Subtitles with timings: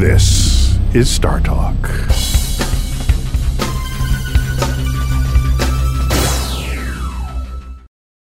[0.00, 1.76] This is Star Talk.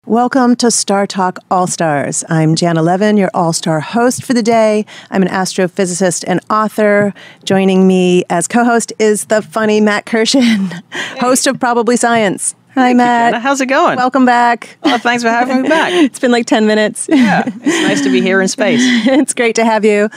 [0.08, 2.24] Welcome to Star Talk All Stars.
[2.28, 4.88] I'm Janna Levin, your all star host for the day.
[5.12, 7.14] I'm an astrophysicist and author.
[7.46, 10.82] Joining me as co host is the funny Matt Kirshen,
[11.20, 12.56] host of Probably Science.
[12.74, 13.32] Hi, Thank you, Matt.
[13.34, 13.40] Jenna.
[13.42, 13.98] How's it going?
[13.98, 14.78] Welcome back.
[14.84, 15.92] Oh, thanks for having me back.
[15.92, 17.08] It's been like 10 minutes.
[17.12, 18.80] Yeah, it's nice to be here in space.
[19.08, 20.08] it's great to have you.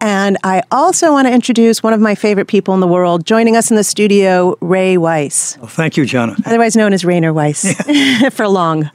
[0.00, 3.26] And I also want to introduce one of my favorite people in the world.
[3.26, 6.40] Joining us in the studio, Ray Weiss, Well, thank you, Janna.
[6.46, 7.74] otherwise known as Rainer Weiss
[8.32, 8.90] for long.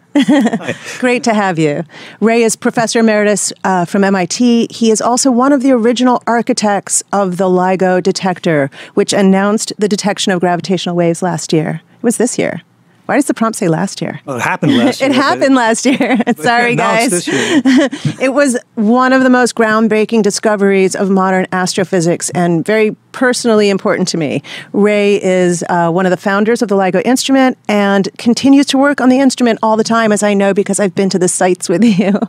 [1.00, 1.84] Great to have you.
[2.22, 4.68] Ray is professor emeritus uh, from MIT.
[4.72, 9.90] He is also one of the original architects of the LIGO detector, which announced the
[9.90, 11.82] detection of gravitational waves last year.
[11.98, 12.62] It was this year.
[13.10, 14.22] Why does the prompt say last year?
[14.26, 15.10] Well, it happened last year.
[15.10, 16.16] It happened last year.
[16.38, 17.28] Sorry, guys.
[18.22, 24.08] It was one of the most groundbreaking discoveries of modern astrophysics and very personally important
[24.10, 24.42] to me.
[24.74, 29.02] Ray is uh, one of the founders of the LIGO instrument and continues to work
[29.02, 31.70] on the instrument all the time, as I know because I've been to the sites
[31.70, 32.20] with you.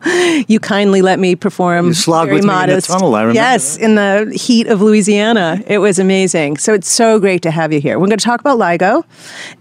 [0.48, 1.88] you kindly let me perform.
[1.88, 4.80] You slogged very with me in the tunnel, I remember Yes, in the heat of
[4.80, 5.62] Louisiana.
[5.66, 6.58] It was amazing.
[6.58, 7.98] So it's so great to have you here.
[7.98, 9.04] We're going to talk about LIGO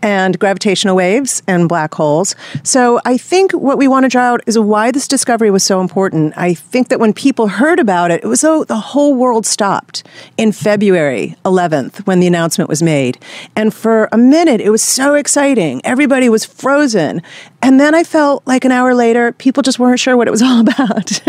[0.01, 2.35] and gravitational waves and black holes.
[2.63, 5.81] So I think what we want to draw out is why this discovery was so
[5.81, 6.33] important.
[6.37, 10.03] I think that when people heard about it, it was though the whole world stopped
[10.37, 13.17] in February 11th when the announcement was made.
[13.55, 15.81] And for a minute, it was so exciting.
[15.83, 17.21] Everybody was frozen.
[17.61, 20.41] And then I felt like an hour later, people just weren't sure what it was
[20.47, 21.21] all about.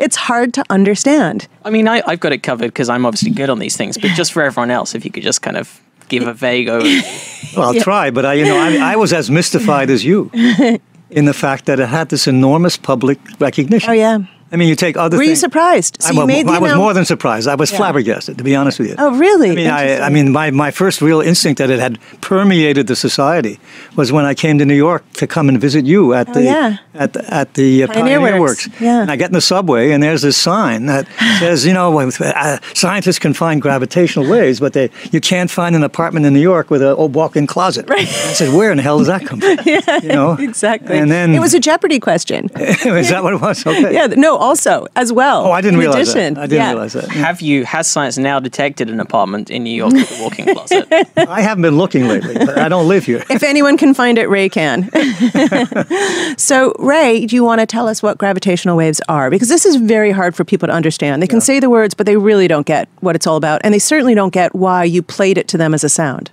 [0.00, 1.48] it's hard to understand.
[1.64, 4.10] I mean, I, I've got it covered because I'm obviously good on these things, but
[4.12, 7.56] just for everyone else, if you could just kind of give a vague overview.
[7.56, 10.30] Well, I'll try, but I, you know, I, I was as mystified as you
[11.10, 13.90] in the fact that it had this enormous public recognition.
[13.90, 14.18] Oh, yeah.
[14.52, 16.00] I mean, you take other Were you surprised?
[16.00, 17.48] So I, you wa- made the I was more than surprised.
[17.48, 18.94] I was flabbergasted, to be honest with you.
[18.98, 19.50] Oh, really?
[19.50, 22.94] I mean, I, I mean, my, my first real instinct that it had permeated the
[22.96, 23.58] society
[23.96, 26.42] was when I came to New York to come and visit you at the Oh,
[26.42, 26.76] yeah.
[26.94, 28.68] at the, at the uh, Pioneer Pioneer, Works.
[28.68, 28.80] Works.
[28.80, 29.00] Yeah.
[29.02, 31.08] And I get in the subway, and there's this sign that
[31.40, 35.82] says, you know, uh, scientists can find gravitational waves, but they you can't find an
[35.82, 37.88] apartment in New York with a old walk-in closet.
[37.88, 38.06] Right.
[38.06, 39.58] I said, where in the hell does that come from?
[39.66, 40.96] yeah, you know, Exactly.
[40.98, 42.48] And then it was a Jeopardy question.
[42.56, 43.56] is that what it was?
[43.66, 43.92] Okay.
[43.94, 45.44] yeah, no, also, as well.
[45.46, 46.34] Oh, I didn't in realize addition.
[46.34, 46.42] that.
[46.42, 46.70] I didn't yeah.
[46.70, 47.08] realize that.
[47.10, 50.86] Have you, has science now detected an apartment in New York with a walk-in closet?
[51.16, 53.24] I haven't been looking lately, but I don't live here.
[53.28, 54.88] If anyone can find it, Ray can.
[56.38, 59.30] so, Ray, do you want to tell us what gravitational waves are?
[59.30, 61.20] Because this is very hard for people to understand.
[61.20, 63.60] They can say the words, but they really don't get what it's all about.
[63.64, 66.30] And they certainly don't get why you played it to them as a sound.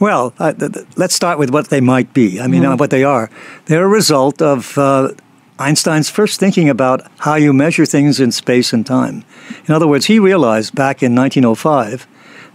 [0.00, 2.40] Well, uh, th- th- let's start with what they might be.
[2.40, 3.30] I mean, uh, what they are.
[3.66, 5.10] They're a result of uh,
[5.58, 9.24] Einstein's first thinking about how you measure things in space and time.
[9.66, 12.06] In other words, he realized back in 1905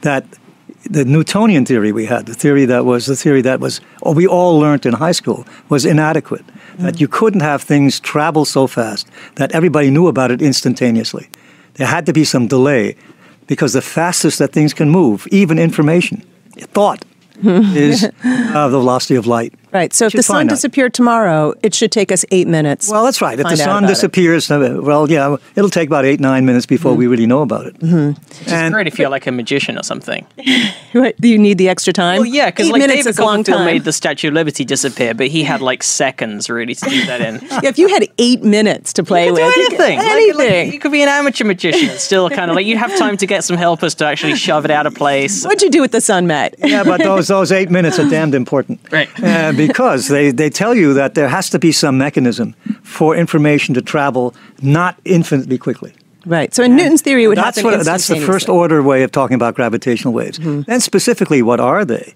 [0.02, 0.26] that
[0.90, 4.28] the Newtonian theory we had, the theory that was the theory that was oh, we
[4.28, 6.46] all learned in high school, was inadequate.
[6.78, 11.30] That you couldn't have things travel so fast that everybody knew about it instantaneously.
[11.76, 12.96] There had to be some delay
[13.48, 16.24] because the fastest that things can move, even information,
[16.58, 17.04] thought,
[17.44, 19.54] is uh, the velocity of light.
[19.74, 19.94] Right.
[19.94, 22.90] So, if the sun disappeared tomorrow, it should take us eight minutes.
[22.90, 23.40] Well, that's right.
[23.40, 23.88] If the sun about it.
[23.94, 27.66] disappears, uh, well, yeah, it'll take about eight, nine minutes before we really know about
[27.66, 27.80] it.
[27.80, 28.22] Mm-hmm.
[28.50, 30.26] It's great if you're like a magician or something.
[30.94, 32.18] What, do you need the extra time?
[32.20, 35.16] Well, yeah, because like minutes David is a Copperfield made the Statue of Liberty disappear,
[35.16, 37.40] but he had like seconds really to do that in.
[37.52, 39.98] yeah, if you had eight minutes to play You could with, do you could- anything.
[39.98, 40.66] Like- anything.
[40.68, 43.18] Like, you could be an amateur magician and still kind of like you'd have time
[43.18, 45.44] to get some helpers to actually shove it out of place.
[45.44, 46.54] What'd you do with the sun, Matt?
[46.60, 49.10] yeah, but those those eight minutes are damned important, Right.
[49.20, 53.76] Uh, because they they tell you that there has to be some mechanism for information
[53.76, 55.94] to travel not infinitely quickly.
[56.26, 56.54] Right.
[56.54, 59.12] So in Newton's theory, it would that's happen what that's the first order way of
[59.12, 60.40] talking about gravitational waves.
[60.40, 62.16] Then specifically, what are they?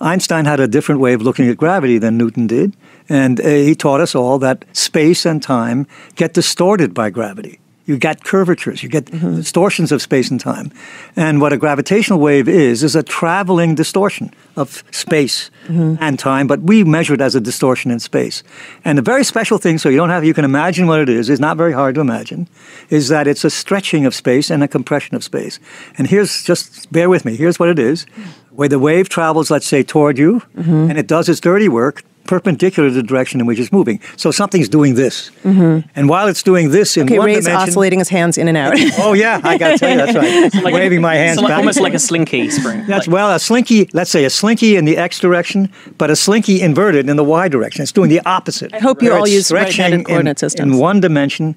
[0.00, 2.76] Einstein had a different way of looking at gravity than Newton did,
[3.08, 7.60] and uh, he taught us all that space and time get distorted by gravity.
[7.86, 9.36] You get curvatures, you get mm-hmm.
[9.36, 10.72] distortions of space and time.
[11.16, 15.96] And what a gravitational wave is, is a traveling distortion of space mm-hmm.
[16.00, 18.42] and time, but we measure it as a distortion in space.
[18.86, 21.28] And the very special thing, so you don't have, you can imagine what it is,
[21.28, 22.48] it's not very hard to imagine,
[22.88, 25.60] is that it's a stretching of space and a compression of space.
[25.98, 28.06] And here's, just bear with me, here's what it is.
[28.06, 28.24] Mm.
[28.54, 30.88] Where the wave travels, let's say, toward you, mm-hmm.
[30.88, 34.00] and it does its dirty work, perpendicular to the direction in which it's moving.
[34.16, 35.30] So something's doing this.
[35.42, 35.88] Mm-hmm.
[35.94, 38.56] And while it's doing this in Okay, one Ray's dimension, oscillating his hands in and
[38.56, 38.74] out.
[38.98, 40.72] Oh yeah, I got to tell you that's right.
[40.74, 41.58] Waving my hands like, back.
[41.58, 42.86] almost like a slinky spring.
[42.86, 43.88] That's Like- well, a slinky.
[43.92, 47.48] Let's say a slinky in the x direction, but a slinky inverted in the y
[47.48, 47.82] direction.
[47.82, 48.72] It's doing the opposite.
[48.74, 50.72] I hope you all use right-handed stretching in- coordinate systems.
[50.72, 51.56] in one dimension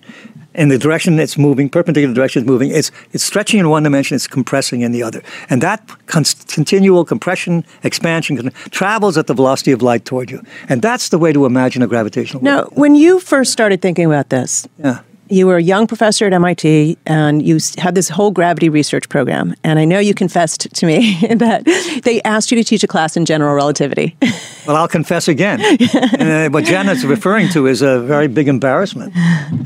[0.58, 2.72] in the direction it's moving, perpendicular direction it's moving.
[2.72, 7.06] It's it's stretching in one dimension, it's compressing in the other, and that con- continual
[7.06, 11.32] compression, expansion con- travels at the velocity of light toward you, and that's the way
[11.32, 12.54] to imagine a gravitational wave.
[12.54, 15.00] Now, when you first started thinking about this, Yeah.
[15.30, 19.56] You were a young professor at MIT and you had this whole gravity research program.
[19.64, 21.64] And I know you confessed to me that
[22.04, 24.16] they asked you to teach a class in general relativity.
[24.66, 25.62] Well, I'll confess again.
[25.62, 29.14] uh, what Janna's referring to is a very big embarrassment.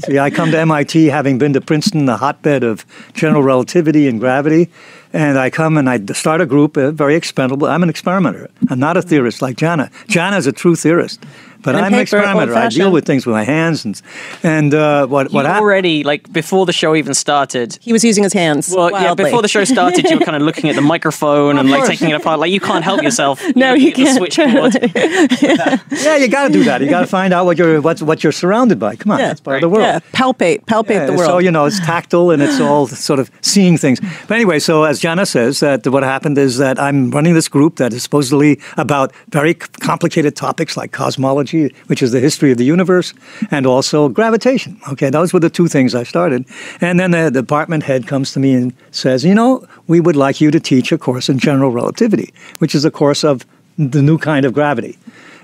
[0.06, 4.20] See, I come to MIT having been to Princeton, the hotbed of general relativity and
[4.20, 4.70] gravity,
[5.14, 7.68] and I come and I start a group, uh, very expendable.
[7.68, 8.50] I'm an experimenter.
[8.70, 9.92] I'm not a theorist like Janna.
[10.08, 11.24] Janna is a true theorist.
[11.64, 12.56] But On I'm an experimenter.
[12.56, 14.02] I deal with things with my hands, and
[14.44, 17.78] and uh, what You what hap- already like before the show even started.
[17.82, 18.74] he was using his hands.
[18.76, 21.70] Well, yeah, before the show started, you were kind of looking at the microphone and
[21.70, 22.40] like taking it apart.
[22.40, 23.42] Like you can't help yourself.
[23.56, 24.74] No, You're you looking at the can't.
[24.74, 25.92] switchboard.
[26.06, 26.82] Yeah, you got to do that.
[26.82, 28.96] You got to find out what you're what what you're surrounded by.
[28.96, 29.28] Come on, Yeah.
[29.30, 29.84] that's part of the world.
[29.84, 31.30] Yeah, palpate, palpate Yeah, the world.
[31.32, 34.00] So you know, it's tactile and it's all sort of seeing things.
[34.28, 37.76] But anyway, so as Janna says, that what happened is that I'm running this group
[37.82, 39.54] that is supposedly about very
[39.90, 41.51] complicated topics like cosmology,
[41.88, 43.14] which is the history of the universe,
[43.52, 44.80] and also gravitation.
[44.92, 46.46] Okay, those were the two things I started.
[46.80, 50.42] And then the department head comes to me and says, you know, we would like
[50.42, 53.46] you to teach a course in general relativity, which is a course of
[53.78, 54.98] the new kind of gravity.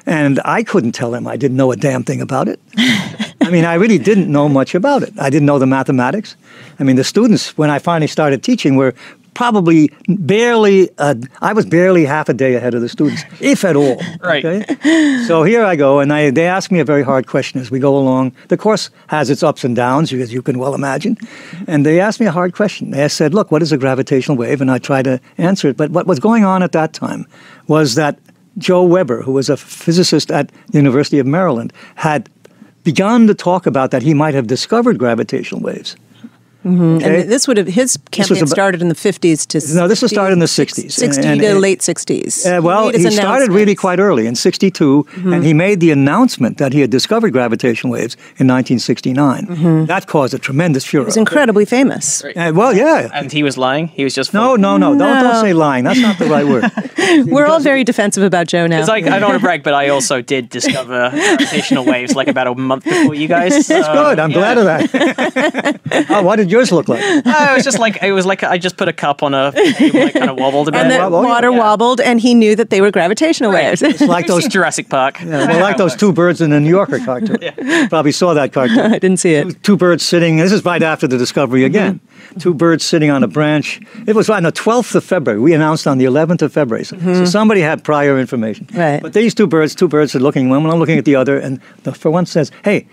[0.06, 2.60] And I couldn't tell him I didn't know a damn thing about it.
[3.42, 5.14] I mean, I really didn't know much about it.
[5.20, 6.36] I didn't know the mathematics.
[6.80, 8.94] I mean, the students, when I finally started teaching, were
[9.38, 11.14] probably barely, uh,
[11.44, 14.02] I was barely half a day ahead of the students, if at all.
[14.20, 14.44] Right.
[14.44, 15.24] Okay?
[15.28, 17.78] So here I go, and I, they ask me a very hard question as we
[17.78, 18.34] go along.
[18.48, 21.18] The course has its ups and downs, as you can well imagine.
[21.68, 22.90] And they asked me a hard question.
[22.90, 24.60] They said, Look, what is a gravitational wave?
[24.60, 25.78] And I tried to answer it.
[25.78, 27.28] But what was going on at that time
[27.68, 28.18] was that
[28.58, 32.28] Joe Weber, who was a physicist at the University of Maryland, had
[32.84, 35.96] begun to talk about that he might have discovered gravitational waves.
[36.66, 37.22] Okay?
[37.22, 40.12] And this would have his campaign about- started in the 50s to No, this was
[40.12, 40.92] started in the 60s.
[40.92, 42.46] 60 And- to late 60s.
[42.46, 45.92] Uh, well, made his he started really quite early in 62, and he made the
[45.92, 49.86] announcement that he had discovered gravitational waves in 1969.
[49.88, 51.04] That caused a tremendous furor.
[51.04, 52.24] It was incredibly famous.
[52.24, 53.10] Uh, well, yeah.
[53.14, 53.88] And he was lying.
[53.88, 54.98] He was just No, full- no, no.
[54.98, 55.84] Don't, don't say lying.
[55.84, 56.66] That's not the right word.
[57.32, 58.80] We're all very defensive about Joe now.
[58.80, 62.28] It's like I don't want to brag, but I also did discover gravitational waves like
[62.28, 63.68] about a month before you guys.
[63.68, 64.20] That's good.
[64.20, 65.80] I'm glad of that.
[66.10, 67.02] oh, what did yours look like?
[67.04, 67.22] Oh,
[67.52, 70.00] it was just like it was like I just put a cup on a table
[70.02, 70.82] and kind of wobbled a bit.
[70.82, 71.58] and the well, water yeah.
[71.58, 73.82] wobbled, and he knew that they were gravitational waves.
[73.82, 74.48] It's like those.
[74.48, 75.20] Jurassic Park.
[75.20, 77.38] Yeah, well, like those two birds in the New Yorker cartoon.
[77.42, 77.88] yeah.
[77.90, 78.80] Probably saw that cartoon.
[78.80, 79.62] I didn't see it.
[79.62, 80.38] two birds sitting.
[80.38, 81.66] This is right after the discovery mm-hmm.
[81.66, 82.00] again.
[82.40, 83.82] Two birds sitting on a branch.
[84.08, 85.40] It was on the 12th of February.
[85.40, 86.86] We announced on the 11th of February.
[86.86, 87.26] So, so mm-hmm.
[87.26, 88.68] somebody had prior information.
[88.74, 89.02] Right.
[89.02, 91.60] But these two birds, two birds are looking one, one looking at the other, and
[91.84, 92.88] the for one says, "Hey."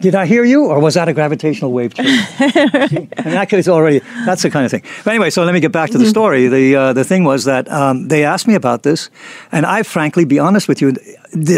[0.00, 1.94] Did I hear you, or was that a gravitational wave?
[1.94, 4.82] too?" and that is already that's the kind of thing.
[5.04, 6.46] But anyway, so let me get back to the story.
[6.48, 9.10] The uh, the thing was that um, they asked me about this,
[9.50, 10.94] and I frankly, be honest with you,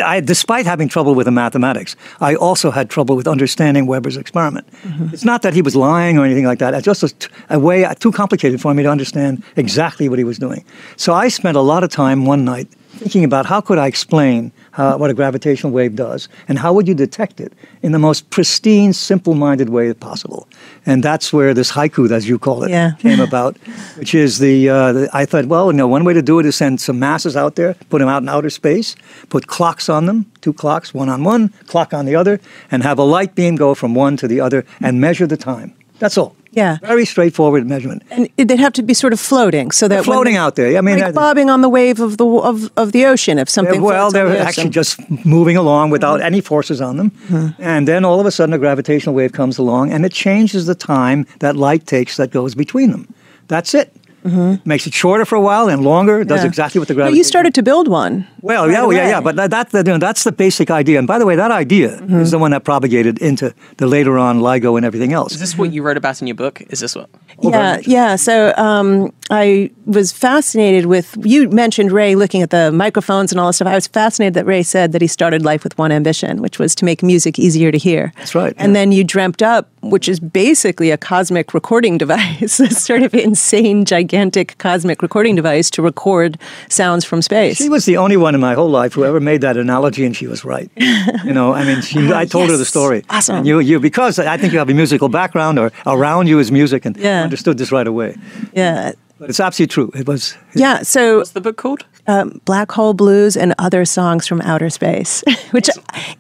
[0.02, 4.66] I, despite having trouble with the mathematics, I also had trouble with understanding Weber's experiment.
[5.12, 6.75] It's not that he was lying or anything like that.
[6.75, 10.38] It's just a way uh, too complicated for me to understand exactly what he was
[10.38, 10.64] doing.
[10.96, 14.52] So I spent a lot of time one night thinking about how could I explain
[14.72, 17.52] how, what a gravitational wave does and how would you detect it
[17.82, 20.46] in the most pristine, simple-minded way possible.
[20.87, 22.93] And that's where this haiku, as you call it, Yeah.
[22.99, 23.56] came about,
[23.96, 26.56] which is the, uh, the, I thought, well, know, one way to do it is
[26.56, 28.97] send some masses out there, put them out in outer space,
[29.28, 32.40] put clocks on them, two clocks, one on one, clock on the other,
[32.71, 35.75] and have a light beam go from one to the other and measure the time.
[35.99, 36.35] That's all.
[36.52, 36.78] Yeah.
[36.83, 38.02] Very straightforward measurement.
[38.11, 40.76] And they'd have to be sort of floating, so that when floating out there.
[40.76, 43.38] I mean, like uh, bobbing on the wave of the of, of the ocean.
[43.38, 46.26] If something well, floats on they're the actually just moving along without mm-hmm.
[46.26, 47.11] any forces on them.
[47.11, 47.62] Mm-hmm.
[47.62, 50.75] And then all of a sudden, a gravitational wave comes along and it changes the
[50.75, 53.12] time that light takes that goes between them.
[53.47, 53.95] That's it.
[54.25, 54.69] Mm-hmm.
[54.69, 56.21] Makes it shorter for a while and longer.
[56.21, 56.49] It does Yeah.
[56.49, 57.16] exactly what the No, gravity.
[57.16, 58.26] you started to build one.
[58.42, 60.99] Well, right yeah, well, yeah, yeah, but that, that, you know, that's the basic idea.
[60.99, 62.20] And by the way, that idea Mm-hmm.
[62.20, 65.32] is the one that propagated into the later on LIGO and everything else.
[65.32, 66.61] Is this what you wrote about in your book?
[66.70, 67.09] Is this what?
[67.42, 68.16] Oh, yeah, yeah.
[68.16, 73.49] So um, I was fascinated with you mentioned Ray looking at the microphones and all
[73.49, 73.68] this stuff.
[73.68, 76.75] I was fascinated that Ray said that he started life with one ambition, which was
[76.76, 78.12] to make music easier to hear.
[78.16, 78.80] That's right, And yeah.
[78.80, 83.85] then you dreamt up, which is basically a cosmic recording device, this sort of insane,
[83.85, 87.56] gigantic cosmic recording device to record sounds from space.
[87.56, 90.14] She was the only one in my whole life who ever made that analogy, and
[90.16, 90.70] she was right.
[91.25, 93.04] You know, I mean, she, I oh, told her the story.
[93.10, 93.37] Awesome.
[93.37, 96.50] And you, you, because I think you have a musical background, or around you is
[96.50, 97.22] music, and Yeah.
[97.22, 98.16] understood this right away.
[98.52, 98.92] yeah.
[99.18, 99.90] But it's absolutely true.
[100.00, 100.34] It was.
[100.54, 100.82] Yeah.
[100.82, 101.84] So What's the book called?
[102.07, 105.69] Um, Black Hole Blues and other songs from outer space, which,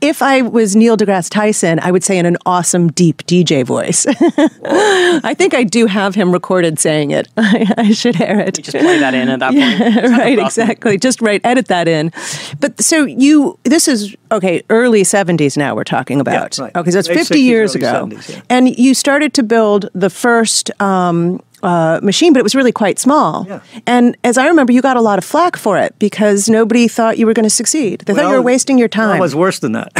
[0.00, 4.06] if I was Neil deGrasse Tyson, I would say in an awesome, deep DJ voice.
[4.64, 7.28] I think I do have him recorded saying it.
[7.36, 8.54] I, I should air it.
[8.62, 10.18] Just play that in at that point.
[10.18, 10.98] right, exactly.
[10.98, 12.12] Just right, edit that in.
[12.58, 16.58] But so you, this is okay, early 70s now we're talking about.
[16.58, 16.74] right.
[16.74, 18.06] Okay, so it's Late 50 60s, years ago.
[18.06, 18.42] 70s, yeah.
[18.48, 22.98] And you started to build the first um, uh, machine, but it was really quite
[22.98, 23.44] small.
[23.48, 23.60] Yeah.
[23.86, 27.18] And as I remember, you got a lot of flack for it because nobody thought
[27.18, 28.00] you were going to succeed.
[28.06, 29.16] They thought you were wasting your Well, time.
[29.16, 29.92] it was worse than that.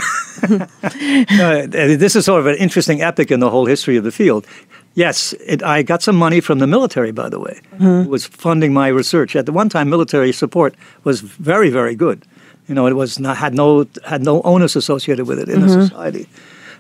[0.90, 4.47] Uh, this is sort of an interesting epic in the whole history of the field.
[4.95, 8.02] Yes, it, I got some money from the military, by the way, Mm-hmm.
[8.05, 9.37] who was funding my research.
[9.37, 10.75] At the one time, military support
[11.05, 12.25] was very, very good.
[12.69, 15.79] You know, it was not, had no had no onus associated with it in Mm-hmm.
[15.79, 16.26] the society.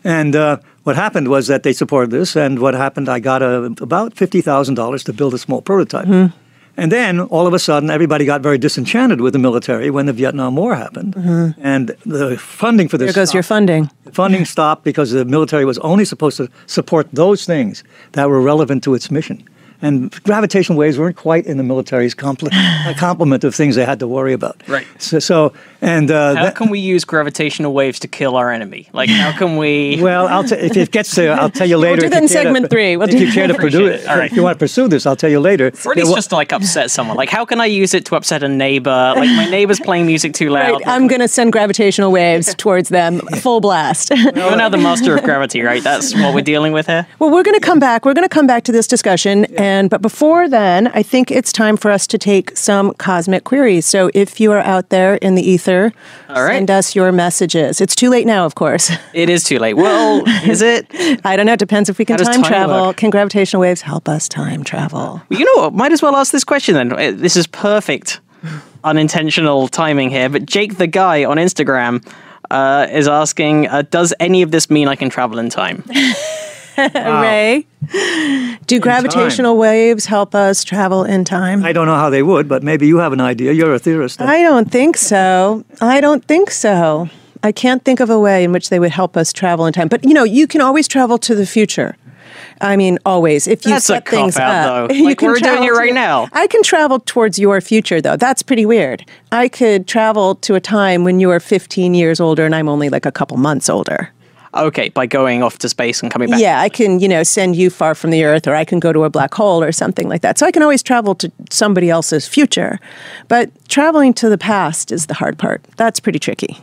[0.04, 0.56] And uh,
[0.90, 4.40] what happened was that they supported this, and what happened, I got a, about fifty
[4.42, 6.06] thousand dollars to build a small prototype.
[6.06, 6.36] Mm-hmm.
[6.76, 10.12] And then all of a sudden, everybody got very disenchanted with the military when the
[10.12, 11.14] Vietnam War happened,
[11.62, 13.14] and the funding for this Mm-hmm.
[13.14, 13.56] there goes your stopped.
[13.56, 13.90] funding.
[14.12, 18.82] funding stopped because the military was only supposed to support those things that were relevant
[18.84, 19.38] to its mission.
[19.82, 22.50] And gravitational waves weren't quite in the military's compl-
[23.06, 24.56] complement of things they had to worry about.
[24.68, 24.86] Right.
[24.98, 28.88] So, so and uh, How that- can we use gravitational waves to kill our enemy?
[28.92, 29.98] Like, how can we?
[30.02, 32.00] well, I'll t- if it gets to, I'll tell you later.
[32.02, 32.96] do if that you in care to- segment three.
[32.96, 34.08] We'll if do- you care to pursue it, it.
[34.08, 34.30] All right.
[34.30, 35.66] if you want to pursue this, I'll tell you later.
[35.66, 37.16] Or at Yeah, least well- just to like upset someone.
[37.16, 38.90] Like, how can I use it to upset a neighbor?
[39.16, 40.72] Like, my neighbor's playing music too loud.
[40.72, 44.10] Right, I'm going to send gravitational waves towards them, full blast.
[44.14, 45.82] You're now the master of gravity, right?
[45.82, 47.06] That's what we're dealing with here.
[47.18, 48.04] Well, we're going to come back.
[48.04, 51.52] We're going to come back to this discussion, and but before then, I think it's
[51.52, 53.86] time for us to take some cosmic queries.
[53.86, 55.69] So, if you are out there in the ether,
[56.28, 56.54] All right.
[56.54, 57.80] send us your messages.
[57.80, 58.90] It's too late now, of course.
[59.14, 59.74] It is too late.
[59.74, 60.86] Well, is it?
[61.24, 61.52] I don't know.
[61.54, 62.86] It depends if we can time time travel.
[62.88, 62.96] work?
[62.96, 65.20] Can gravitational waves help us time travel?
[65.30, 65.74] You know what?
[65.74, 66.92] Might as well ask this question then.
[66.92, 68.20] Uh, This is perfect
[68.84, 70.28] unintentional timing here.
[70.28, 72.02] But Jake the guy on Instagram
[72.50, 75.82] uh, is asking, uh, does any of this mean I can travel in time?
[76.94, 77.66] Ray,
[78.66, 81.64] do gravitational waves help us travel in time?
[81.64, 83.52] I don't know how they would, but maybe you have an idea.
[83.52, 84.20] You're a theorist.
[84.20, 85.64] I don't think so.
[85.80, 87.08] I don't think so.
[87.42, 89.88] I can't think of a way in which they would help us travel in time.
[89.88, 91.96] But you know, you can always travel to the future.
[92.60, 93.46] I mean, always.
[93.46, 94.94] If you That's set things cop-out, up, though.
[94.94, 96.28] you Like, can we're doing it right now.
[96.32, 98.16] I can travel towards your future, though.
[98.16, 99.04] That's pretty weird.
[99.32, 102.88] I could travel to a time when you are 15 years older and I'm only
[102.88, 104.10] like a couple months older.
[104.52, 106.40] Okay, by going off to space and coming back.
[106.40, 108.92] Yeah, I can, you know, send you far from the earth or I can go
[108.92, 110.38] to a black hole or something like that.
[110.38, 112.80] So I can always travel to somebody else's future.
[113.28, 115.62] But traveling to the past is the hard part.
[115.76, 116.58] That's pretty tricky.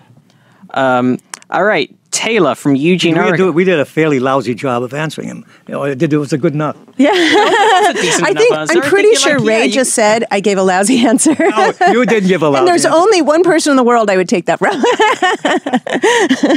[0.72, 1.17] Um,
[1.50, 3.45] all right, Taylor from Eugene, we, Oregon.
[3.47, 5.45] did, we did a fairly lousy job of answering him.
[5.67, 6.75] You know, it, did, it was a good enough.
[6.97, 8.73] Decent I enough think answer.
[8.75, 11.35] I'm pretty sure like, Ray yeah, you- just said I gave a lousy answer.
[11.39, 12.97] Oh, you didn't give a lousy and there's answer.
[12.97, 14.81] only one person in the world I would take that from.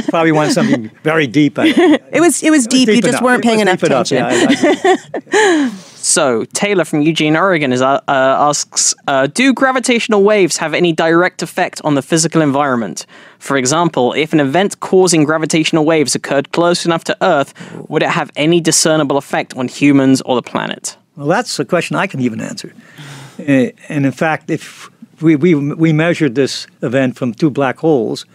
[0.09, 1.59] Probably want something very deep.
[1.59, 1.67] I-
[2.11, 2.87] it was it was deep.
[2.87, 3.23] you deep just enough.
[3.23, 4.77] weren't paying enough deep enough, attention.
[4.83, 4.97] yeah,
[5.33, 5.71] I- I-
[6.03, 10.93] So Taylor from Eugene, Oregon, is uh, uh, asks: uh, Do gravitational waves have any
[10.93, 13.05] direct effect on the physical environment?
[13.37, 17.53] For example, if an event causing gravitational waves occurred close enough to Earth,
[17.89, 20.97] would it have any discernible effect on humans or the planet?
[21.15, 22.73] Well, that's a question I can even answer.
[23.39, 24.89] Uh, and in fact, if
[25.21, 28.25] we, we, we measured this event from two black holes,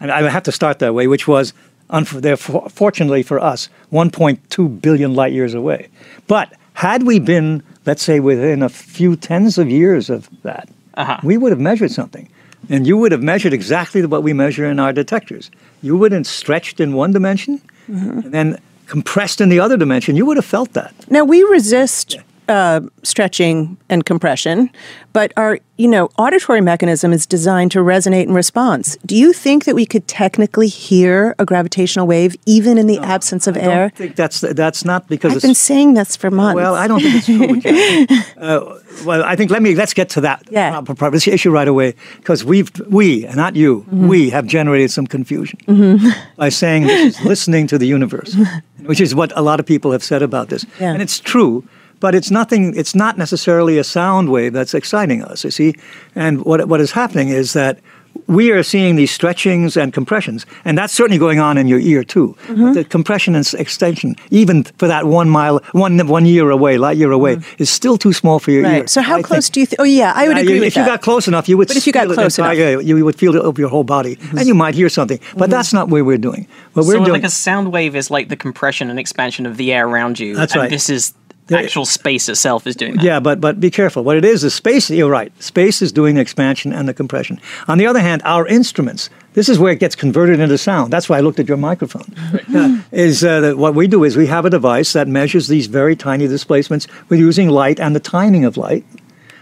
[0.00, 1.52] and I have to start that way, which was,
[1.90, 5.88] unf- they're for- fortunately for us, 1.2 billion light years away.
[6.26, 11.18] But had we been, let's say, within a few tens of years of that, Uh-huh.
[11.24, 12.28] we would have measured something.
[12.70, 15.50] And you would have measured exactly what we measure in our detectors.
[15.82, 20.16] You would have stretched in one dimension and then compressed in the other dimension.
[20.16, 20.92] You would have felt that.
[21.10, 22.16] Now we resist
[22.48, 24.70] uh, stretching and compression,
[25.12, 28.96] but our you know auditory mechanism is designed to resonate in response.
[29.06, 33.46] Do you think that we could technically hear a gravitational wave even in the absence
[33.46, 33.88] of I air?
[33.88, 36.56] don't think that's that's not because I've been saying this for months.
[36.56, 36.74] well.
[36.74, 38.18] I don't think it's true.
[38.38, 40.80] Uh, well, I think let me let's get to that Yeah.
[41.12, 44.08] this issue right away because we've we not you Mm-hmm.
[44.08, 45.58] we have generated some confusion
[46.36, 48.36] by saying this is listening to the universe,
[48.86, 50.92] which is what a lot of people have said about this, Yeah.
[50.92, 51.62] and it's true.
[52.00, 52.74] But it's nothing.
[52.76, 55.44] It's not necessarily a sound wave that's exciting us.
[55.44, 55.74] You see,
[56.14, 57.78] and what what is happening is that
[58.26, 62.04] we are seeing these stretchings and compressions, and that's certainly going on in your ear
[62.04, 62.36] too.
[62.46, 62.72] Mm-hmm.
[62.72, 67.12] The compression and extension, even for that one mile, one one year away, light year
[67.12, 68.80] away, is still too small for your ear.
[68.80, 68.86] Mm-hmm.
[68.86, 69.54] So how I close think.
[69.54, 69.66] do you?
[69.66, 70.80] Th- oh yeah, I would Uh, agree you- with if that.
[70.80, 71.68] you got close enough, you would.
[71.68, 72.52] But if you got feel it close enough.
[72.56, 72.88] Mm-hmm.
[72.88, 75.20] yeah, you would feel it over your whole body, and you might hear something.
[75.36, 76.46] But that's not what we're doing.
[76.74, 77.12] What we're so, doing.
[77.12, 80.34] like a sound wave is like the compression and expansion of the air around you.
[80.34, 80.70] That's and right.
[80.70, 81.14] This is
[81.56, 83.04] actual space itself is doing that.
[83.04, 84.04] Yeah, but but be careful.
[84.04, 84.90] What it is is space.
[84.90, 85.32] You're right.
[85.42, 87.40] Space is doing the expansion and the compression.
[87.66, 89.10] On the other hand, our instruments.
[89.34, 90.92] This is where it gets converted into sound.
[90.92, 92.12] That's why I looked at your microphone.
[92.92, 95.94] Is uh, that what we do is we have a device that measures these very
[95.94, 96.88] tiny displacements.
[97.08, 98.84] We're using light and the timing of light,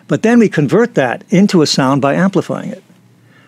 [0.08, 2.82] but then we convert that into a sound by amplifying it.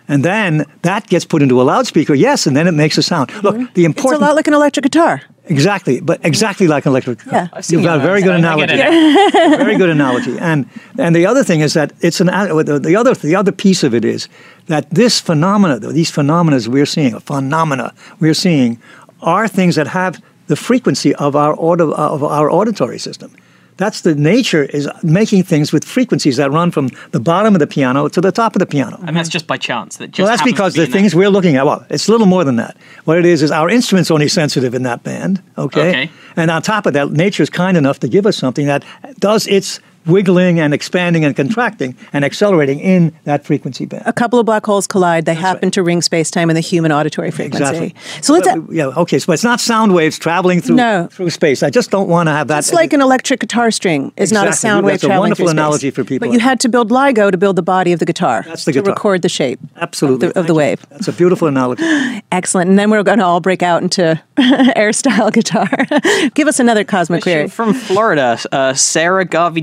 [0.08, 3.30] And then that gets put into a loudspeaker, yes, and then it makes a sound.
[3.44, 4.22] Look, the important.
[4.22, 5.22] It's a lot like an electric guitar.
[5.48, 7.32] Exactly, but exactly like an electric car.
[7.32, 7.48] Yeah.
[7.52, 8.76] I've You've got a very good analogy.
[9.56, 10.38] very good analogy.
[10.38, 13.52] And and the other thing is that it's an uh, the the other the other
[13.52, 14.28] piece of it is
[14.66, 18.78] that this phenomena, these phenomena we're seeing, phenomena we're seeing,
[19.22, 23.30] are things that have the frequency of our audio, of our auditory system.
[23.78, 27.66] That's the nature is making things with frequencies that run from the bottom of the
[27.66, 28.98] piano to the top of the piano.
[29.06, 29.96] And that's just by chance.
[29.96, 32.08] That just Well, that's because be the in that- things we're looking at, well, it's
[32.08, 32.76] a little more than that.
[33.04, 35.88] What it is is our instrument's only sensitive in that band, okay?
[35.90, 36.10] Okay.
[36.36, 38.84] And on top of that, nature's kind enough to give us something that
[39.20, 44.02] does its wiggling and expanding and contracting and accelerating in that frequency band.
[44.06, 45.24] A couple of black holes collide.
[45.26, 47.64] They happen to ring space time in the human auditory frequency.
[47.86, 47.94] Exactly.
[48.22, 48.48] So let's.
[48.48, 51.08] But, yeah, okay, so it's not sound waves traveling through No.
[51.10, 51.62] through space.
[51.62, 52.58] I just don't want to have that.
[52.60, 54.68] It's like an electric guitar string is not a Exactly.
[54.68, 55.58] sound wave That's a traveling wonderful through space.
[55.58, 56.28] analogy for people.
[56.28, 58.44] But you had to build LIGO to build the body of the guitar.
[58.46, 58.94] That's the to guitar.
[58.94, 59.60] record the shape.
[59.76, 60.28] Absolutely.
[60.28, 60.54] Of the, of the Thank you.
[60.54, 60.86] wave.
[60.90, 61.82] That's a beautiful analogy.
[62.32, 62.70] Excellent.
[62.70, 64.20] And then we're going to all break out into
[64.76, 65.68] air style guitar.
[66.34, 67.48] Give us another cosmic Question query.
[67.48, 69.60] From Florida, uh, Sarah Garvey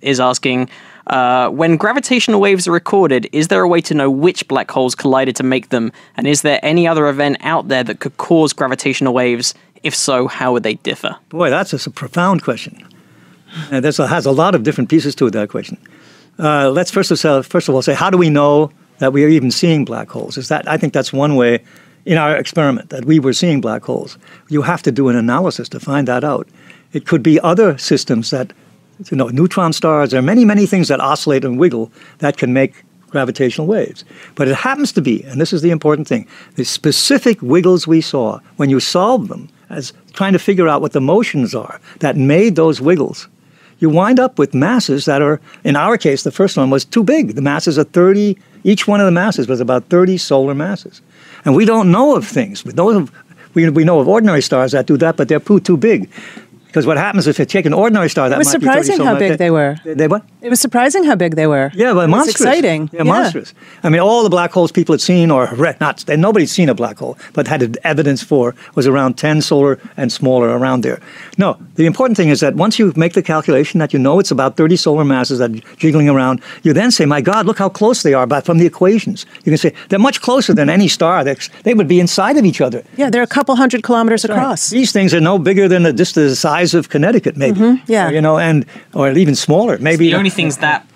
[0.00, 0.68] Is asking
[1.06, 4.94] uh, When gravitational waves are recorded, is there a way to know which black holes
[4.94, 5.92] collided to make them?
[6.16, 9.54] And is there any other event out there that could cause gravitational waves?
[9.82, 11.16] If so, how would they differ?
[11.28, 12.86] Boy, that's just a profound question.
[13.70, 15.78] And this has a lot of different pieces to it, that question.
[16.38, 19.24] Uh, let's first of, all, first of all say, how do we know that we
[19.24, 20.36] are even seeing black holes?
[20.36, 21.62] Is that I think that's one way
[22.04, 24.18] in our experiment that we were seeing black holes.
[24.48, 26.48] You have to do an analysis to find that out.
[26.92, 28.52] It could be other systems that,
[29.10, 30.10] you know, neutron stars.
[30.10, 34.04] There are many, many things that oscillate and wiggle that can make gravitational waves.
[34.34, 38.00] But it happens to be, and this is the important thing, the specific wiggles we
[38.00, 42.16] saw when you solve them as trying to figure out what the motions are that
[42.16, 43.28] made those wiggles
[43.78, 47.02] you wind up with masses that are, in our case, the first one was too
[47.02, 47.34] big.
[47.34, 51.02] The masses are 30, each one of the masses was about 30 solar masses.
[51.44, 52.64] And we don't know of things.
[52.64, 53.12] We know of,
[53.54, 56.10] we, we know of ordinary stars that do that, but they're too, too big.
[56.74, 59.38] Because what happens if you take an ordinary star that It was surprising how big
[59.38, 59.76] they were.
[59.84, 60.24] They, they what?
[60.40, 61.70] It was surprising how big they were.
[61.72, 62.34] Yeah, but it monstrous.
[62.34, 62.90] exciting.
[62.92, 63.54] Yeah, monstrous.
[63.84, 66.98] I mean, all the black holes people had seen, or not, nobody's seen a black
[66.98, 71.00] hole, but had evidence for, was around 10 solar and smaller around there.
[71.38, 74.32] No, the important thing is that once you make the calculation that you know it's
[74.32, 77.68] about 30 solar masses that are jiggling around, you then say, my God, look how
[77.68, 79.26] close they are but from the equations.
[79.44, 81.22] You can say, they're much closer than any star.
[81.22, 82.82] They're, they would be inside of each other.
[82.96, 84.70] Yeah, they're a couple hundred kilometers across.
[84.70, 87.60] These things are no bigger than the, just the size of Connecticut, maybe.
[87.60, 87.92] Mm-hmm.
[87.92, 88.08] yeah.
[88.08, 89.76] Or, you know, and or even smaller.
[89.78, 90.86] Maybe The only things that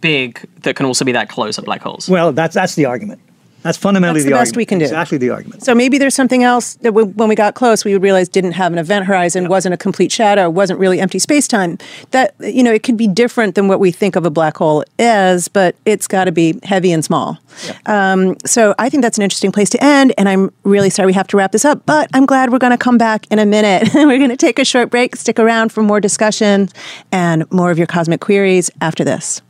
[0.00, 2.08] big that can also be that close are black holes.
[2.08, 3.20] Well, that's that's the argument.
[3.66, 4.56] That's fundamentally That's the the, best argument.
[4.56, 4.84] we can do.
[4.84, 5.64] Exactly the argument.
[5.64, 8.52] So maybe there's something else that we, when we got close, we would realize didn't
[8.52, 11.78] have an event horizon, wasn't a complete shadow, wasn't really empty space time.
[12.12, 14.84] That you know, it could be different than what we think of a black hole
[14.98, 17.38] as, but it's got to be heavy and small.
[17.86, 20.12] Um, so I think that's an interesting place to end.
[20.18, 22.72] And I'm really sorry we have to wrap this up, but I'm glad we're going
[22.72, 23.88] to come back in a minute.
[23.94, 25.16] we're going to take a short break.
[25.16, 26.68] Stick around for more discussion
[27.12, 29.42] and more of your cosmic queries after this.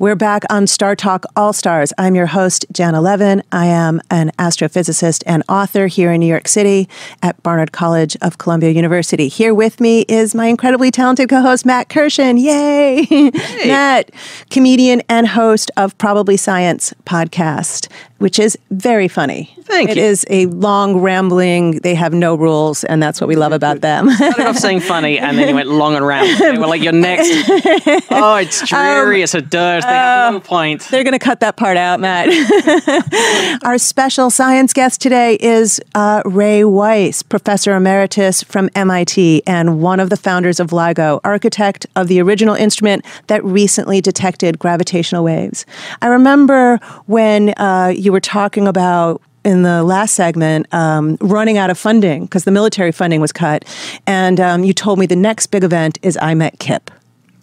[0.00, 1.92] We're back on Star Talk All Stars.
[1.98, 3.42] I'm your host, Janna Levin.
[3.52, 6.88] I am an astrophysicist and author here in New York City
[7.22, 9.28] at Barnard College of Columbia University.
[9.28, 12.40] Here with me is my incredibly talented co host, Matt Kirshen.
[12.40, 13.30] Yay!
[13.68, 14.10] Matt,
[14.48, 17.88] comedian and host of Probably Science podcast,
[18.20, 19.54] which is very funny.
[19.62, 20.02] Thank It you.
[20.02, 24.10] is a long, rambling, they have no rules, and that's what we love about them.
[24.16, 26.28] started off saying funny and then you went long and round.
[26.38, 27.28] They were like, you're next.
[28.10, 29.22] Oh, it's dreary.
[29.22, 29.82] it's a dirt.
[29.82, 30.82] They have no point.
[30.90, 32.28] They're going to cut that part out, Matt.
[33.64, 40.00] Our special science guest today is uh, Ray Weiss, professor emeritus from MIT and one
[40.00, 45.64] of the founders of LIGO, architect of the original instrument that recently detected gravitational waves.
[46.02, 51.70] I remember when uh, you were talking about in the last segment, um, running out
[51.70, 53.64] of funding because the military funding was cut,
[54.06, 56.90] and um, you told me the next big event is I met Kip.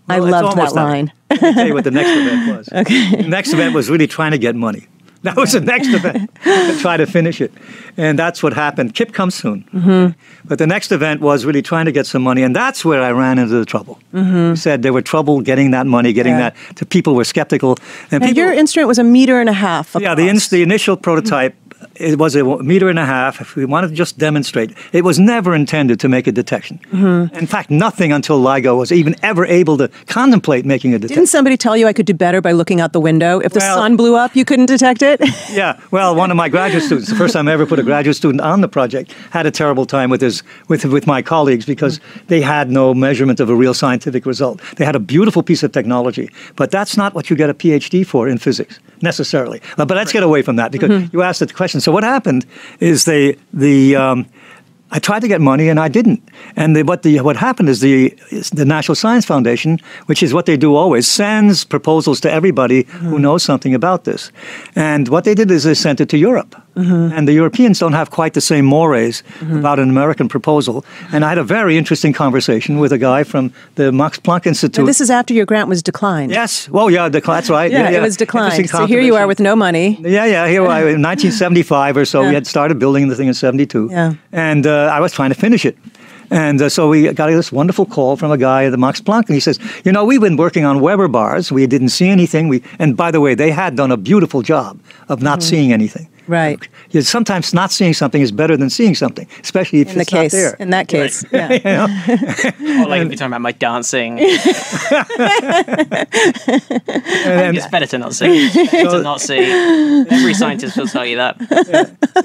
[0.10, 1.12] I Well, it's loved that line.
[1.30, 2.70] Let me tell you what the next event was.
[2.72, 3.24] okay.
[3.24, 4.88] The next event was really trying to get money.
[5.28, 7.52] That was the next event to try to finish it.
[7.98, 8.94] And that's what happened.
[8.96, 9.64] Kip comes soon.
[9.74, 10.48] Mm-hmm.
[10.50, 12.44] But the next event was really trying to get some money.
[12.44, 13.96] And that's where I ran into the trouble.
[14.14, 14.56] Mm-hmm.
[14.56, 16.52] said there were trouble getting that money, getting Yeah.
[16.52, 16.76] that.
[16.78, 17.78] To people were skeptical.
[18.12, 19.96] And Now, people, your instrument was a meter and a half.
[20.00, 20.30] yeah, the, across.
[20.30, 21.56] ins- the initial prototype
[21.96, 23.42] it was a meter and a half.
[23.42, 26.80] If we wanted to just demonstrate, it was never intended to make a detection.
[26.92, 27.36] Mm-hmm.
[27.36, 31.22] In fact, nothing until LIGO was even ever able to contemplate making a detection.
[31.22, 33.40] Didn't somebody tell you I could do better by looking out the window?
[33.40, 35.22] If the Well- sun blew up, you couldn't detect it?
[35.58, 38.16] Yeah, well, one of my graduate students, the first time I ever put a graduate
[38.16, 42.00] student on the project, had a terrible time with his with with my colleagues because
[42.28, 44.62] they had no measurement of a real scientific result.
[44.76, 48.06] They had a beautiful piece of technology, but that's not what you get a PhD
[48.06, 49.62] for in physics necessarily.
[49.78, 51.67] Uh, But let's get away from that because you asked the question.
[51.68, 52.46] So what happened
[52.80, 54.26] is they the um,
[54.90, 56.22] I tried to get money and I didn't.
[56.56, 60.34] And the, what the what happened is the is the National Science Foundation, which is
[60.34, 64.32] what they do always, sends proposals to everybody who knows something about this.
[64.76, 66.56] And what they did is they sent it to Europe.
[66.78, 70.86] And the Europeans don't have quite the same mores about an American proposal.
[71.12, 74.80] And I had a very interesting conversation with a guy from the Max Planck Institute.
[74.80, 76.32] And this is after your grant was declined.
[76.32, 76.70] yes.
[76.70, 77.72] Well, yeah, the, that's right.
[77.72, 78.70] Yeah, it was declined.
[78.70, 79.98] So here you are with no money.
[80.02, 80.48] Yeah, yeah.
[80.48, 83.90] Here I, in 1975 or so, we had started building the thing in 72.
[83.92, 84.14] Yeah.
[84.32, 85.78] And uh, I was trying to finish it.
[86.30, 89.28] And uh, so we got this wonderful call from a guy at the Max Planck,
[89.28, 91.54] and he says, "You know, we've been working on Weber bars.
[91.54, 92.50] We didn't see anything.
[92.50, 96.10] We, and by the way, they had done a beautiful job of not seeing anything.
[96.28, 96.60] Right.
[96.92, 100.10] You- sometimes not seeing something is better than seeing something, especially if In the it's
[100.12, 100.34] case.
[100.34, 100.56] not there.
[100.60, 101.26] In that case.
[101.32, 101.88] Yeah.
[102.84, 104.20] Or like if you're talking about my dancing.
[107.28, 108.48] And- it's better to not see.
[108.48, 109.38] It's better to not see.
[110.10, 111.36] Every scientist will tell you that.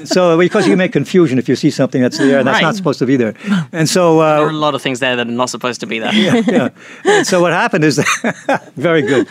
[0.05, 2.63] so because you make confusion if you see something that's there and that's Right.
[2.63, 3.35] not supposed to be there.
[3.73, 5.87] And so uh, There are a lot of things there that are not supposed to
[5.87, 6.13] be there.
[6.15, 6.69] yeah.
[7.05, 7.97] And so what happened is
[8.77, 9.27] very good.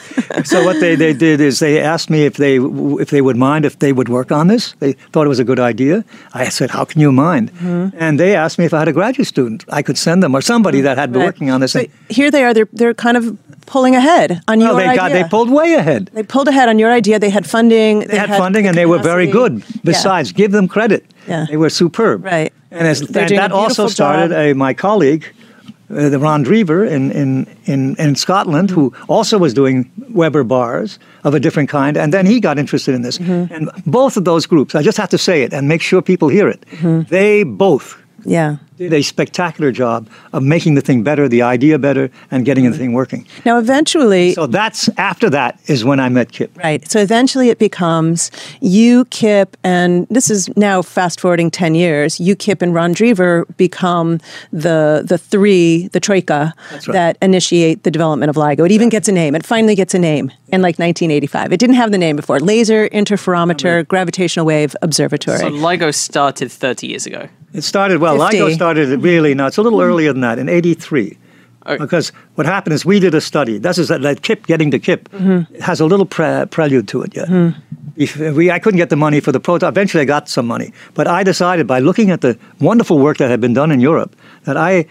[0.45, 2.57] So what they, they did is they asked me if they
[3.01, 4.60] if they would mind if they would work on this.
[4.79, 6.03] They thought it was a good idea.
[6.33, 7.87] I said, "How can you mind?" Hmm.
[8.03, 10.41] And they asked me if I had a graduate student I could send them or
[10.41, 10.85] somebody hmm.
[10.87, 11.31] that had been Right.
[11.31, 11.71] working on this.
[11.71, 12.53] So here they are.
[12.53, 13.23] They're, they're kind of
[13.65, 15.01] pulling ahead on your they idea.
[15.01, 16.09] got they pulled way ahead.
[16.13, 17.19] They pulled ahead on your idea.
[17.19, 17.99] They had funding.
[18.07, 19.63] They had funding and they were very good.
[19.83, 21.05] Besides, give them credit.
[21.27, 21.45] Yeah.
[21.49, 22.25] They were superb.
[22.25, 22.51] Right.
[22.71, 25.25] And, as, and that also started a, my colleague,
[25.91, 30.99] uh, the Ron Drever in, in, in, in Scotland, who also was doing Weber bars
[31.23, 31.97] of a different kind.
[31.97, 33.17] And then he got interested in this.
[33.19, 33.53] Mm-hmm.
[33.53, 36.27] And both of those groups, I just have to say it and make sure people
[36.29, 37.09] hear it, Mm-hmm.
[37.09, 38.57] they both Yeah.
[38.81, 42.75] Did a spectacular job of making the thing better, the idea better, and getting the
[42.75, 43.27] thing working.
[43.45, 46.57] Now, eventually, So that's after that is when I met Kip.
[46.57, 46.89] Right.
[46.89, 52.35] So eventually it becomes you, Kip, and this is now fast forwarding 10 years, you,
[52.35, 54.19] Kip, and Ron Drever become
[54.51, 56.85] the the three, the troika, right.
[56.87, 58.65] that initiate the development of LIGO.
[58.65, 59.35] It even gets a name.
[59.35, 61.53] It finally gets a name in like 1985.
[61.53, 65.37] It didn't have the name before Laser Interferometer Gravitational Wave Observatory.
[65.37, 67.27] So LIGO started 30 years ago.
[67.53, 68.17] It started well.
[68.17, 68.37] 50.
[68.37, 69.37] LIGO started really mm.
[69.37, 69.85] no, it's a little mm.
[69.85, 71.17] earlier than that in '83.
[71.65, 71.77] Oh.
[71.77, 73.59] Because what happened is we did a study.
[73.59, 77.03] This is that, that Kip getting to Kip it has a little pre- prelude to
[77.03, 77.15] it.
[77.15, 77.55] Yeah, mm.
[77.95, 79.73] if we I couldn't get the money for the prototype.
[79.73, 83.29] Eventually, I got some money, but I decided by looking at the wonderful work that
[83.29, 84.87] had been done in Europe that I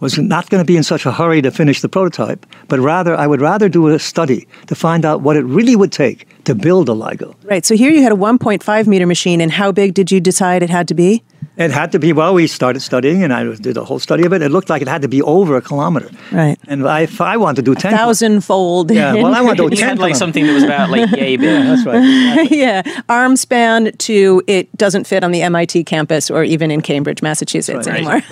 [0.00, 3.14] was not going to be in such a hurry to finish the prototype, but rather
[3.16, 6.54] I would rather do a study to find out what it really would take to
[6.54, 7.34] build a LIGO.
[7.44, 7.64] right.
[7.64, 10.70] So here you had a 1.5 meter machine, and how big did you decide it
[10.70, 11.22] had to be?
[11.56, 14.32] It had to be, well, we started studying and I did a whole study of
[14.32, 14.42] it.
[14.42, 16.10] It looked like it had to be over a kilometer.
[16.32, 16.58] Right.
[16.66, 17.92] And I, if I wanted to do 10.
[17.92, 18.90] Thousandfold.
[18.90, 19.88] Yeah, well, I want to do You 10.
[19.90, 21.64] had like something that was about like yay big.
[21.64, 22.50] That's right.
[22.50, 27.22] yeah, arm span to it doesn't fit on the MIT campus or even in Cambridge,
[27.22, 27.98] Massachusetts right.
[27.98, 28.22] anymore.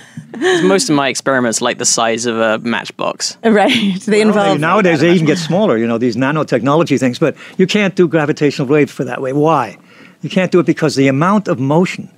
[0.65, 3.37] Most of my experiments like the size of a matchbox.
[3.45, 4.01] right.
[4.01, 7.95] They involve Nowadays, they even get smaller, you know, these nanotechnology things, but you can't
[7.95, 9.33] do gravitational waves for that way.
[9.33, 9.79] Why?
[10.23, 12.11] You can't do it because the amount of motion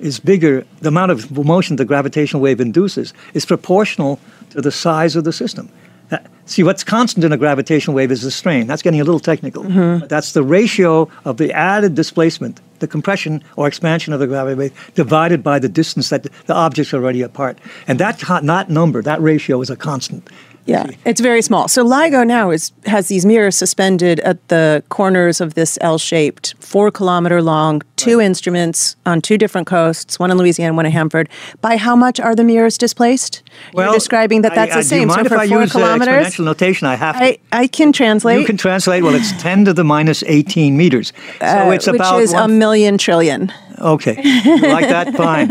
[0.00, 4.18] is bigger, the amount of motion the gravitational wave induces is proportional
[4.50, 5.68] to the size of the system.
[6.08, 8.66] That- See, what's constant in a gravitational wave is the strain.
[8.66, 9.62] That's getting a little technical.
[9.62, 10.00] Mm-hmm.
[10.00, 14.56] But that's the ratio of the added displacement, the compression or expansion of the gravity
[14.56, 17.56] wave, divided by the distance that the objects are already apart.
[17.86, 20.28] And that, that number, that ratio is a constant.
[20.66, 21.68] Yeah, it's very small.
[21.68, 26.90] So LIGO now is has these mirrors suspended at the corners of this L-shaped, four
[26.90, 31.28] kilometer long, two instruments on two different coasts, one in Louisiana, one in Hanford.
[31.60, 33.42] By how much are the mirrors displaced?
[33.74, 34.98] You're describing that that's I- the same.
[34.98, 36.86] Do you mind so if for I four use uh, kilometers, exponential notation?
[36.86, 37.24] I have to.
[37.24, 38.40] I, I can translate.
[38.40, 39.02] you can translate.
[39.02, 41.12] Well, it's 10 to the minus 18 meters.
[41.40, 44.20] So uh, it's which about is a one, million trillion, okay.
[44.44, 45.14] You like that?
[45.20, 45.50] Fine.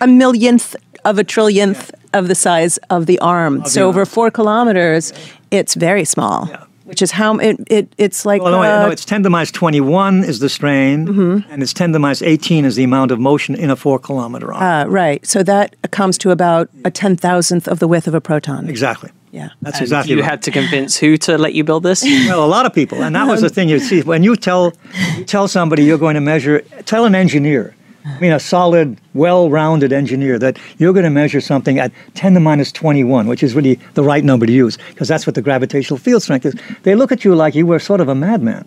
[0.00, 3.64] a millionth of a trillionth of the size of the arm.
[3.66, 3.88] so arm.
[3.90, 5.12] over four kilometers,
[5.50, 6.46] it's very small.
[6.84, 9.30] Which is how it, it it's like Well, no, uh, no, it's 10 to the
[9.30, 11.52] minus 21 is the strain, Mm-hmm.
[11.52, 13.98] and it's 10 to the minus 18 is the amount of motion in a four
[13.98, 14.62] kilometer arm.
[14.88, 15.24] Uh, right.
[15.26, 18.70] So that comes to about a ten thousandth of the width of a proton.
[18.70, 19.10] exactly.
[19.32, 19.50] Yeah.
[19.60, 20.30] That's And exactly you right.
[20.30, 22.02] had to convince who to let you build this?
[22.26, 23.68] Well, a lot of people, and that was the thing.
[23.68, 24.72] You see, when you tell
[25.18, 29.92] you tell somebody you're going to measure, tell an engineer, I mean, a solid, well-rounded
[29.92, 33.78] engineer that you're going to measure something at 10 to minus 21, which is really
[33.94, 36.54] the right number to use because that's what the gravitational field strength is.
[36.82, 38.64] They look at you like you were sort of a madman,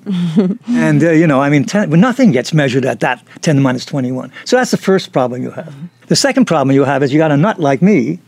[0.67, 3.85] and uh, you know, I mean, 10, nothing gets measured at that 10 to minus
[3.85, 4.31] 21.
[4.45, 5.73] So that's the first problem you have.
[6.07, 8.19] The second problem you have is you got a nut like me.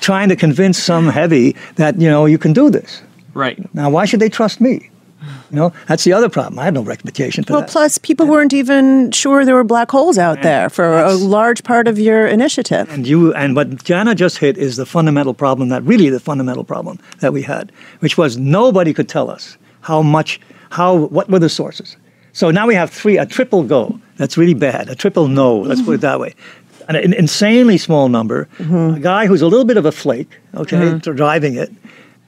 [0.00, 3.02] Trying to convince some heavy that you know you can do this.
[3.34, 3.72] right.
[3.74, 4.90] Now, why should they trust me?
[5.54, 6.58] You know, that's the other problem.
[6.58, 7.70] I had no reputation for Well, that.
[7.70, 11.86] plus people weren't even sure there were black holes out there for a large part
[11.86, 12.92] of your initiative.
[12.92, 16.64] and you and what Janna just hit is the fundamental problem that really the fundamental
[16.64, 20.40] problem that we had, which was nobody could tell us how much,
[20.70, 21.96] how what were the sources.
[22.32, 24.00] So now we have three, a triple go.
[24.16, 24.88] That's really bad.
[24.88, 25.56] A triple no.
[25.56, 26.34] Let's put it that way.
[26.88, 28.48] An, an insanely small number.
[28.58, 28.96] Mm-hmm.
[28.96, 30.32] A guy who's a little bit of a flake.
[30.54, 31.14] Okay, mm-hmm.
[31.14, 31.70] driving it.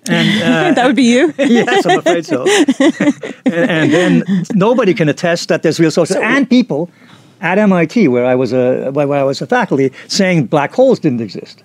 [0.09, 1.35] And uh, that would be you.
[1.38, 2.47] yes, I'm afraid so.
[3.45, 6.16] and, and then nobody can attest that there's real sources.
[6.16, 6.90] and people
[7.40, 11.21] at MIT, where I was a where I was a faculty, saying black holes didn't
[11.21, 11.62] exist.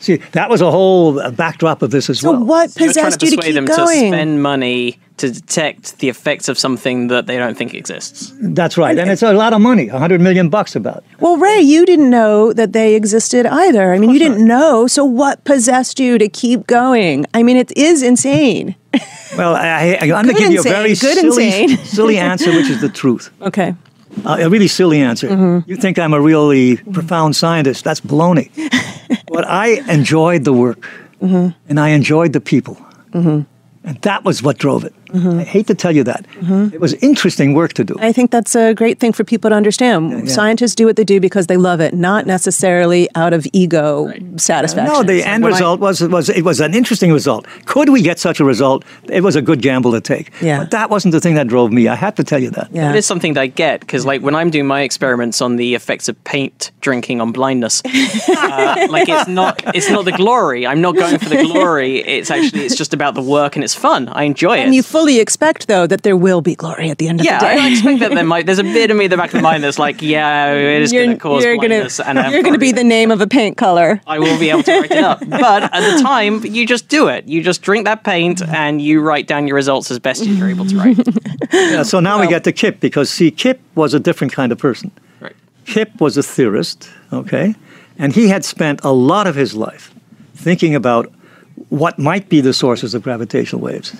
[0.00, 2.44] See, that was a whole uh, backdrop of this as So well.
[2.44, 4.12] what You're trying to possessed you to keep them to going?
[4.12, 8.32] spend money to detect the effects of something that they don't think exists.
[8.40, 11.04] That's right, and it's a lot of money, a hundred million bucks about.
[11.20, 13.92] Well, Ray, you didn't know that they existed either.
[13.92, 14.86] I mean, you didn't know.
[14.86, 17.26] So what possessed you to keep going?
[17.34, 18.74] I mean, it is insane.
[19.36, 21.76] Well, I, I, I'm going to Good give you a very good silly, insane.
[21.84, 23.30] silly answer, which is the truth.
[23.42, 23.74] Okay.
[24.24, 25.28] Uh, a really silly answer.
[25.28, 25.70] Mm-hmm.
[25.70, 27.84] You think I'm a really profound scientist?
[27.84, 28.50] That's baloney.
[29.32, 30.86] but I enjoyed the work,
[31.22, 31.50] Mm-hmm.
[31.68, 32.76] and I enjoyed the people,
[33.12, 33.46] and
[34.02, 34.94] that was what drove it.
[35.12, 35.40] Mm-hmm.
[35.40, 36.26] I hate to tell you that.
[36.72, 37.94] It was interesting work to do.
[37.98, 40.10] I think that's a great thing for people to understand.
[40.10, 40.24] yeah.
[40.32, 44.92] Scientists do what they do because they love it, not necessarily out of ego satisfaction.
[44.92, 47.46] no, the end when I- result was was it was an interesting result.
[47.66, 48.84] Could we get such a result?
[49.08, 50.30] It was a good gamble to take.
[50.40, 50.58] Yeah.
[50.60, 51.88] But that wasn't the thing that drove me.
[51.88, 52.68] I have to tell you that.
[52.72, 52.90] Yeah.
[52.90, 55.74] It is something that I get because, like, when I'm doing my experiments on the
[55.74, 60.66] effects of paint drinking on blindness, uh, like it's not it's not the glory.
[60.66, 61.98] I'm not going for the glory.
[61.98, 64.08] It's actually it's just about the work and it's fun.
[64.08, 64.64] I enjoy it.
[64.64, 67.38] And you fully expect, though, that there will be glory at the end of yeah,
[67.38, 67.58] the day.
[67.58, 68.46] I expect that there might.
[68.46, 70.82] There's a bit of me in the back of the mind that's like, yeah, it
[70.82, 73.20] is going to cause you're gonna, blindness, and I'm you're gonna be the name of
[73.20, 74.00] a paint color.
[74.06, 75.20] I will be able to write it up.
[75.40, 77.26] But at the time, you just do it.
[77.26, 80.66] You just drink that paint and you write down your results as best you're able
[80.66, 80.98] to write.
[81.52, 84.58] Yeah, so now we get to Kip because see, Kip was a different kind of
[84.58, 84.90] person.
[85.66, 87.54] Kip was a theorist, okay,
[87.98, 89.94] and he had spent a lot of his life
[90.34, 91.12] thinking about
[91.68, 93.96] what might be the sources of gravitational waves.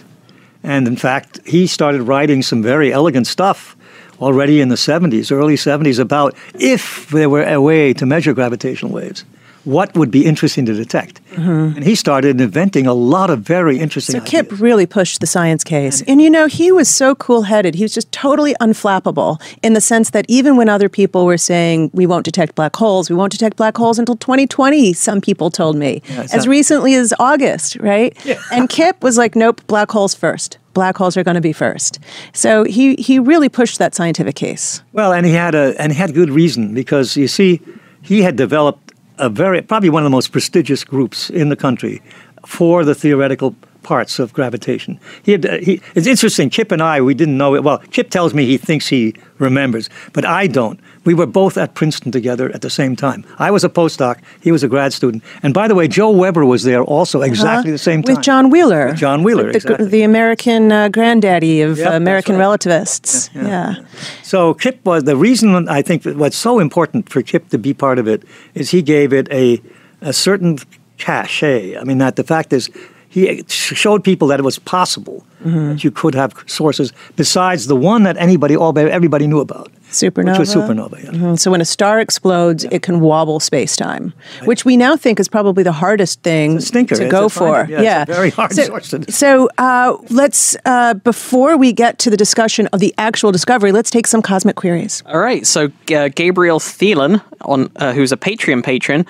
[0.62, 3.76] And in fact, he started writing some very elegant stuff
[4.20, 8.92] already in the 70s, early 70s, about if there were a way to measure gravitational
[8.92, 9.24] waves,
[9.64, 11.20] what would be interesting to detect.
[11.32, 11.76] Mm-hmm.
[11.76, 14.24] And he started inventing a lot of very interesting things.
[14.24, 14.60] So Kip ideas.
[14.60, 16.02] really pushed the science case.
[16.08, 17.74] And you know, he was so cool headed.
[17.74, 21.90] He was just totally unflappable in the sense that even when other people were saying,
[21.92, 25.76] we won't detect black holes, we won't detect black holes until 2020, some people told
[25.76, 28.16] me, it's as not- recently as August, right?
[28.52, 30.58] And Kip was like, nope, black holes first.
[30.72, 31.98] Black holes are going to be first.
[32.32, 34.82] So he, he really pushed that scientific case.
[34.92, 37.60] Well, and he had a and he had good reason because you see,
[38.02, 38.89] he had developed
[39.20, 42.02] a very probably one of the most prestigious groups in the country
[42.46, 44.98] for the theoretical parts of gravitation.
[45.22, 46.50] He had, uh, he, it's interesting.
[46.50, 47.62] Kip and I, we didn't know it.
[47.62, 50.80] Well, Kip tells me he thinks he remembers, but I don't.
[51.04, 53.24] We were both at Princeton together at the same time.
[53.38, 54.16] I was a postdoc.
[54.42, 55.22] He was a grad student.
[55.42, 57.74] And by the way, Joe Weber was there also exactly Huh?
[57.74, 58.16] the same time.
[58.16, 58.86] With John Wheeler.
[58.88, 59.86] With John Wheeler, the, exactly.
[59.88, 62.40] the American uh, granddaddy of Yep, American right.
[62.40, 63.30] relativists.
[63.34, 63.74] yeah.
[64.22, 67.98] So Kip was the reason I think what's so important for Kip to be part
[67.98, 68.22] of it
[68.54, 69.60] is he gave it a
[70.02, 70.58] a certain
[70.98, 71.76] cachet.
[71.80, 72.70] I mean, that the fact is
[73.08, 78.02] he showed people that it was possible that you could have sources besides the one
[78.04, 80.30] that anybody all everybody knew about, Supernova.
[80.30, 81.02] which was supernova.
[81.04, 81.10] Yeah.
[81.10, 81.38] Mhm.
[81.38, 84.12] So when a star explodes, it can wobble space time,
[84.44, 86.94] which we now think is probably the hardest thing It's a stinker.
[86.96, 87.62] to It's go a for.
[87.62, 87.70] it.
[87.70, 89.10] Yeah, it's a very hard so, source to.
[89.12, 93.90] So uh, let's, uh, before we get to the discussion of the actual discovery, let's
[93.90, 95.02] take some cosmic queries.
[95.06, 95.46] All right.
[95.46, 99.04] So uh, Gabriel Thielen, on uh, who's a Patreon patron,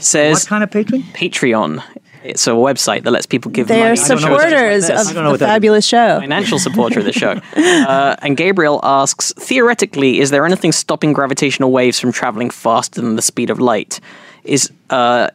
[0.00, 1.02] says What kind of patron?
[1.14, 1.82] Patreon.
[2.24, 5.14] It's a website that lets people give They money are to shows like supporters of
[5.14, 5.50] don't the what that is.
[5.54, 6.20] fabulous show.
[6.20, 7.40] financial supporter of the show.
[7.84, 13.16] Uh, and Gabriel asks theoretically, is there anything stopping gravitational waves from traveling faster than
[13.16, 14.00] the speed of light?
[14.44, 15.28] Is uh,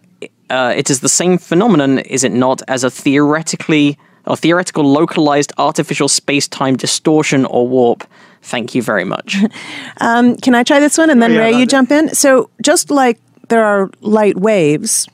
[0.49, 5.53] uh, it is the same phenomenon, is it not, as a theoretically or theoretical localized
[5.59, 8.03] artificial space-time distortion or warp?
[8.41, 9.35] Thank you very much.
[9.99, 12.13] Can I try this one and then Yeah, Ray, you do- jump in?
[12.15, 15.07] So just like there are light waves,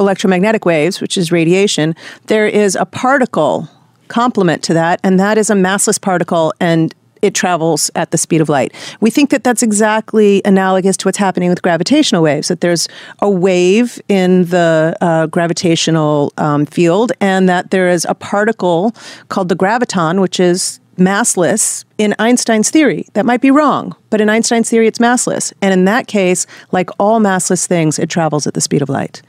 [0.00, 1.94] electromagnetic waves, which is radiation,
[2.26, 3.68] there is a particle
[4.08, 8.40] complement to that, and that is a massless particle, and it travels at the speed
[8.40, 8.72] of light.
[9.00, 12.88] We think that that's exactly analogous to what's happening with gravitational waves, that there's
[13.20, 18.94] a wave in the uh, gravitational um, field, and that there is a particle
[19.28, 23.06] called the graviton, which is massless in Einstein's theory.
[23.14, 25.52] That might be wrong, but in Einstein's theory, it's massless.
[25.60, 29.22] And in that case, like all massless things, it travels at the speed of light.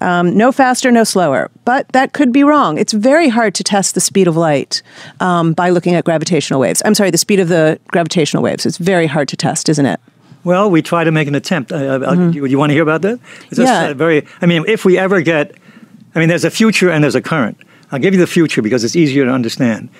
[0.00, 1.50] Um, no faster, no slower.
[1.64, 2.78] But that could be wrong.
[2.78, 4.82] It's very hard to test the speed of light
[5.20, 6.80] um, by looking at gravitational waves.
[6.84, 8.64] I'm sorry, the speed of the gravitational waves.
[8.64, 10.00] It's very hard to test, isn't it?
[10.44, 11.72] Well, we try to make an attempt.
[11.72, 12.30] Uh, mm-hmm.
[12.30, 13.18] you, you, want to hear about that?
[13.50, 13.92] It's yeah.
[13.94, 14.24] very.
[14.40, 15.56] I mean, if we ever get,
[16.14, 17.58] I mean, there's a future and there's a current.
[17.90, 19.90] I'll give you the future because it's easier to understand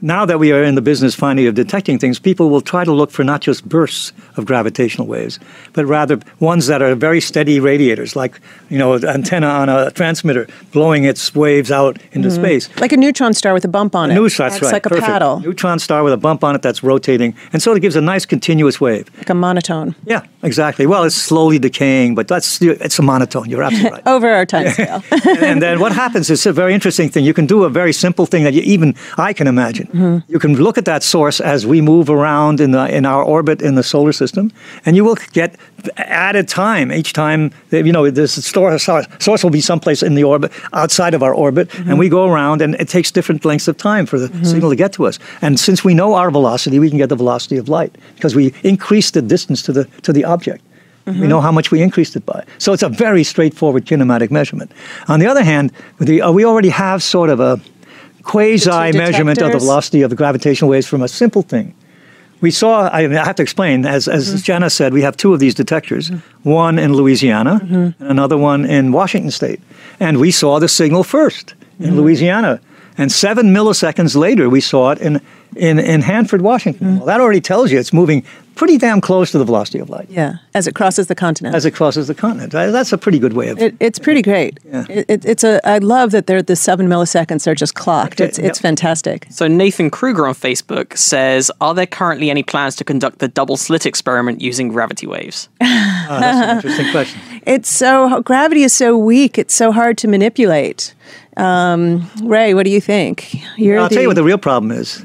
[0.00, 2.92] now that we are in the business finally of detecting things, people will try to
[2.92, 5.38] look for not just bursts of gravitational waves,
[5.72, 9.90] but rather ones that are very steady radiators, like you know, an antenna on a
[9.90, 12.42] transmitter blowing its waves out into mm-hmm.
[12.42, 14.16] space, like a neutron star with a bump on a it.
[14.16, 14.72] Neutron, that's right.
[14.72, 15.06] like a Perfect.
[15.06, 15.40] paddle.
[15.40, 18.24] Neutron star with a bump on it that's rotating, and so it gives a nice
[18.24, 19.94] continuous wave, like a monotone.
[20.04, 20.86] Yeah, exactly.
[20.86, 23.50] Well, it's slowly decaying, but that's it's a monotone.
[23.50, 24.06] You're absolutely right.
[24.06, 25.02] Over our time scale.
[25.40, 27.24] and then what happens is a very interesting thing.
[27.24, 29.87] You can do a very simple thing that you, even I can imagine.
[29.88, 30.30] Mm-hmm.
[30.30, 33.62] You can look at that source as we move around in the in our orbit
[33.62, 34.52] in the solar system,
[34.84, 35.56] and you will get
[35.96, 37.50] added time each time.
[37.70, 41.90] You know, this source will be someplace in the orbit outside of our orbit, mm-hmm.
[41.90, 44.44] and we go around, and it takes different lengths of time for the mm-hmm.
[44.44, 45.18] signal to get to us.
[45.40, 48.52] And since we know our velocity, we can get the velocity of light because we
[48.62, 50.62] increase the distance to the to the object.
[51.06, 51.22] Mm-hmm.
[51.22, 52.44] We know how much we increased it by.
[52.58, 54.70] So it's a very straightforward kinematic measurement.
[55.08, 57.58] On the other hand, the, uh, we already have sort of a
[58.28, 61.74] quasi measurement of the velocity of the gravitational waves from a simple thing.
[62.40, 64.64] We saw, I have to explain, as, as mm-hmm.
[64.64, 66.48] Janna said, we have two of these detectors, mm-hmm.
[66.48, 67.74] one in Louisiana mm-hmm.
[67.74, 69.60] and another one in Washington State.
[69.98, 71.96] And we saw the signal first in mm-hmm.
[71.96, 72.60] Louisiana.
[72.96, 75.20] And seven milliseconds later, we saw it in,
[75.56, 76.86] in, in Hanford, Washington.
[76.86, 76.96] Mm-hmm.
[76.98, 78.24] Well, that already tells you it's moving
[78.58, 80.10] pretty damn close to the velocity of light.
[80.10, 81.54] Yeah, as it crosses the continent.
[81.54, 82.52] As it crosses the continent.
[82.52, 83.58] That's a pretty good way of.
[83.58, 84.58] It, it's pretty great.
[84.66, 84.84] Yeah.
[84.88, 85.66] It, it's a.
[85.66, 88.20] I love that they're the seven milliseconds are just clocked.
[88.20, 89.26] It's it's fantastic.
[89.30, 93.56] So Nathan Kruger on Facebook says, "Are there currently any plans to conduct the double
[93.56, 95.66] slit experiment using gravity waves?" oh,
[96.20, 97.20] that's an interesting question.
[97.48, 99.38] It's so gravity is so weak.
[99.38, 100.94] It's so hard to manipulate.
[101.38, 103.36] Um, Ray, what do you think?
[103.58, 105.02] Well, I'll the, tell you what the real problem is.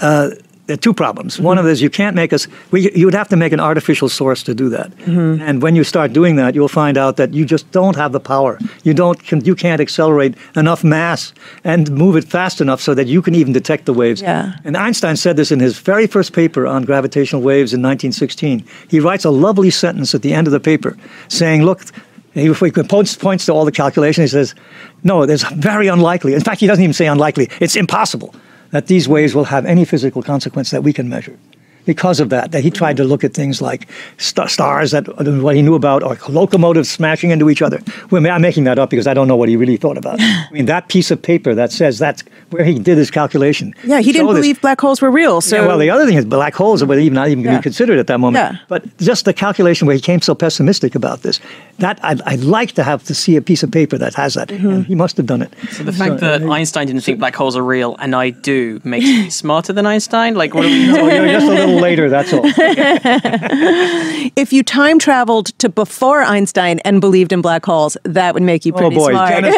[0.00, 0.30] Uh,
[0.66, 1.34] there are two problems.
[1.34, 1.44] Mm-hmm.
[1.44, 2.46] One of them is you can't make us.
[2.70, 4.90] We, you would have to make an artificial source to do that.
[4.92, 5.42] Mm-hmm.
[5.42, 8.20] And when you start doing that, you'll find out that you just don't have the
[8.20, 8.58] power.
[8.84, 9.22] You don't.
[9.22, 13.34] Can, you can't accelerate enough mass and move it fast enough so that you can
[13.34, 14.22] even detect the waves.
[14.22, 14.54] Yeah.
[14.64, 18.64] And Einstein said this in his very first paper on gravitational waves in 1916.
[18.88, 20.96] He writes a lovely sentence at the end of the paper,
[21.28, 21.82] saying, "Look."
[22.34, 24.30] He, he points, points to all the calculations.
[24.30, 24.54] He says,
[25.02, 26.32] "No, it's very unlikely.
[26.32, 27.50] In fact, he doesn't even say unlikely.
[27.60, 28.34] It's impossible
[28.72, 31.38] that these waves will have any physical consequence that we can measure
[31.84, 35.06] because of that, that he tried to look at things like st- stars that
[35.42, 37.80] what he knew about, or locomotives smashing into each other.
[38.10, 40.20] Well, I'm making that up because I don't know what he really thought about.
[40.20, 43.74] I mean, that piece of paper that says that's where he did his calculation.
[43.84, 45.40] Yeah, he didn't believe black holes were real.
[45.40, 47.56] So yeah, well, the other thing is black holes were even not even yeah.
[47.56, 48.44] be considered at that moment.
[48.44, 48.58] Yeah.
[48.68, 51.40] But just the calculation where he came so pessimistic about this,
[51.78, 54.48] that I'd, I'd like to have to see a piece of paper that has that.
[54.48, 54.82] Mm-hmm.
[54.82, 55.52] he must have done it.
[55.70, 58.30] So the fact so, that uh, Einstein didn't think black holes are real and I
[58.30, 60.34] do makes me smarter than Einstein.
[60.34, 60.86] Like what are we?
[61.80, 62.08] no, you're just a little later.
[62.10, 62.42] That's all.
[64.36, 68.64] if you time traveled to before Einstein and believed in black holes, that would make
[68.64, 69.42] you pretty oh boy, smart.
[69.42, 69.52] that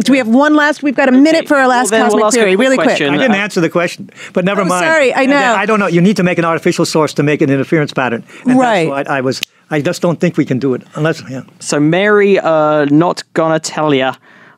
[0.04, 0.82] Do we have one last?
[0.82, 2.56] We've got a minute for our last well, cosmic we'll theory.
[2.56, 3.08] Really question.
[3.08, 3.20] quick.
[3.20, 4.84] I didn't answer the question, but never oh, mind.
[4.84, 5.36] Sorry, I know.
[5.36, 5.86] I don't know.
[5.86, 8.24] You need to make an artificial source to make an interference pattern.
[8.44, 8.88] And right.
[8.88, 9.40] That's why I was.
[9.72, 11.22] I just don't think we can do it unless.
[11.30, 11.42] Yeah.
[11.60, 14.14] So Mary, uh, not gonna tell ya.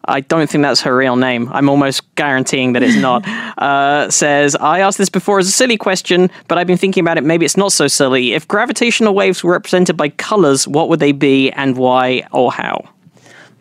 [0.07, 1.49] I don't think that's her real name.
[1.53, 3.27] I'm almost guaranteeing that it's not.
[3.59, 7.19] uh, says, I asked this before as a silly question, but I've been thinking about
[7.19, 7.25] it.
[7.25, 8.33] Maybe it's not so silly.
[8.33, 12.85] If gravitational waves were represented by colors, what would they be and why or how?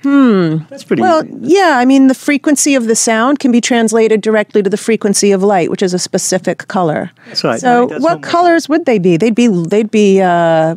[0.03, 0.57] Hmm.
[0.69, 1.23] That's pretty well.
[1.23, 1.53] easy.
[1.53, 5.31] Yeah, I mean, the frequency of the sound can be translated directly to the frequency
[5.31, 7.11] of light, which is a specific color.
[7.27, 7.59] That's right.
[7.59, 9.17] So, right, what colors would they be?
[9.17, 10.75] They'd be they'd be uh,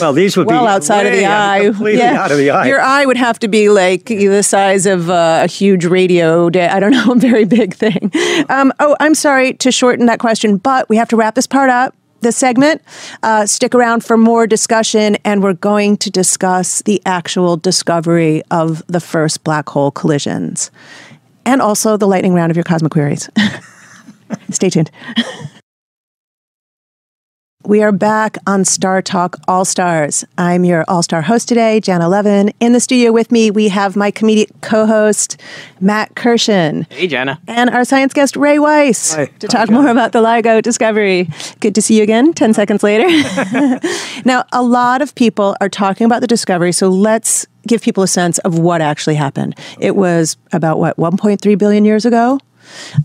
[0.00, 1.60] well, these would well be outside of the eye.
[1.64, 2.22] Completely yeah.
[2.22, 2.66] out of the eye.
[2.66, 6.46] Your eye would have to be like the size of uh, a huge radio.
[6.46, 8.10] I don't know, a very big thing.
[8.48, 11.70] Um, oh, I'm sorry to shorten that question, but we have to wrap this part
[11.70, 11.94] up.
[12.20, 12.82] The segment.
[13.22, 18.82] Uh, stick around for more discussion, and we're going to discuss the actual discovery of
[18.86, 20.70] the first black hole collisions,
[21.44, 23.28] and also the lightning round of your cosmic queries.
[24.50, 24.90] Stay tuned.
[27.66, 30.24] We are back on StarTalk All Stars.
[30.38, 32.52] I'm your All Star host today, Janna Levin.
[32.60, 35.36] In the studio with me, we have my comedic co host,
[35.80, 36.86] Matt Kirshen.
[36.92, 37.40] Hey, Janna.
[37.48, 39.26] And our science guest, Ray Weiss, Hi.
[39.40, 41.28] to talk more about the LIGO discovery.
[41.58, 43.08] Good to see you again, 10 seconds later.
[44.24, 48.08] now, a lot of people are talking about the discovery, so let's give people a
[48.08, 49.58] sense of what actually happened.
[49.80, 52.38] It was about, what, 1.3 billion years ago?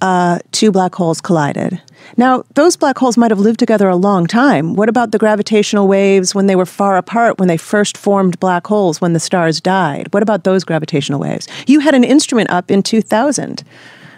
[0.01, 1.81] Uh, two black holes collided.
[2.17, 4.73] Now, those black holes might have lived together a long time.
[4.73, 8.67] What about the gravitational waves when they were far apart, when they first formed black
[8.67, 10.13] holes, when the stars died?
[10.13, 11.47] What about those gravitational waves?
[11.67, 13.63] You had an instrument up in 2000.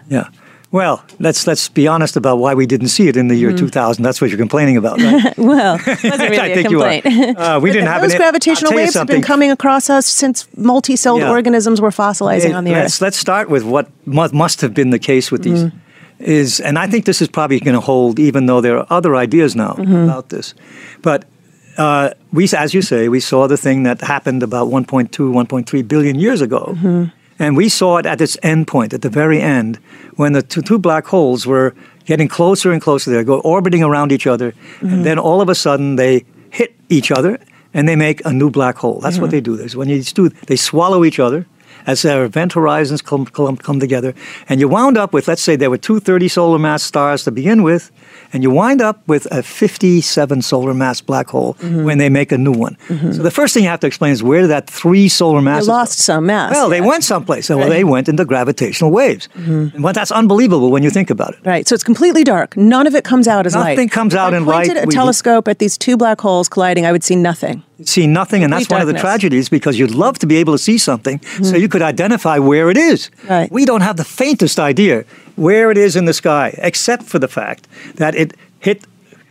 [0.10, 0.30] Yeah.
[0.74, 3.68] Well, let's let's be honest about why we didn't see it in the year Mm-hmm.
[3.68, 4.04] 2000.
[4.04, 5.38] That's what you're complaining about, right?
[5.54, 7.00] Well, really I a think you are.
[7.02, 7.38] complaint.
[7.38, 9.90] Uh, we didn't have those an- gravitational I'll tell you waves have been coming across
[9.90, 11.30] us since multi-celled Yeah.
[11.30, 13.02] organisms were fossilizing Hey, on the let's, Earth.
[13.02, 15.64] Let's start with what must have been the case with these.
[15.66, 15.78] Mm-hmm.
[16.20, 19.16] Is and I think this is probably going to hold, even though there are other
[19.16, 20.10] ideas now Mm-hmm.
[20.10, 20.54] about this.
[21.02, 21.26] But
[21.78, 26.16] uh, we, as you say, we saw the thing that happened about 1.2, 1.3 billion
[26.20, 27.04] years ago, Mm-hmm.
[27.44, 29.80] And we saw it at its end point, at the very end,
[30.16, 31.74] when the two, two black holes were
[32.06, 33.12] getting closer and closer.
[33.12, 34.94] They go orbiting around each other, Mm-hmm.
[34.94, 37.40] and then all of a sudden they hit each other,
[37.74, 39.00] and they make a new black hole.
[39.00, 39.32] That's what Mm-hmm.
[39.32, 39.64] they do.
[39.66, 41.46] Is when you do, they swallow each other
[41.86, 44.14] as their event horizons come, come, come together.
[44.50, 47.32] And you wound up with, let's say there were two 30 solar mass stars to
[47.32, 47.92] begin with,
[48.32, 51.84] and you wind up with a 57 solar mass black hole Mm-hmm.
[51.86, 52.78] when they make a new one.
[52.88, 55.66] So the first thing you have to explain is where did that three solar mass?
[55.66, 56.52] They lost some mass.
[56.52, 57.50] well, they went someplace.
[57.50, 59.28] Well, they went into gravitational waves.
[59.36, 59.76] Mm-hmm.
[59.76, 61.40] And well, that's unbelievable when you think about it.
[61.46, 62.58] Right, so it's completely dark.
[62.58, 63.72] None of it comes out as light.
[63.78, 64.66] Nothing comes out in light.
[64.66, 67.16] if I pointed a We- telescope at these two black holes colliding, I would see
[67.16, 67.64] nothing.
[67.84, 70.58] See nothing, and that's one of the tragedies because you'd love to be able to
[70.58, 71.56] see something so hmm.
[71.58, 73.10] you could identify where it is.
[73.30, 73.52] Right.
[73.52, 75.06] We don't have the faintest idea
[75.36, 78.86] where it is in the sky, except for the fact that it hit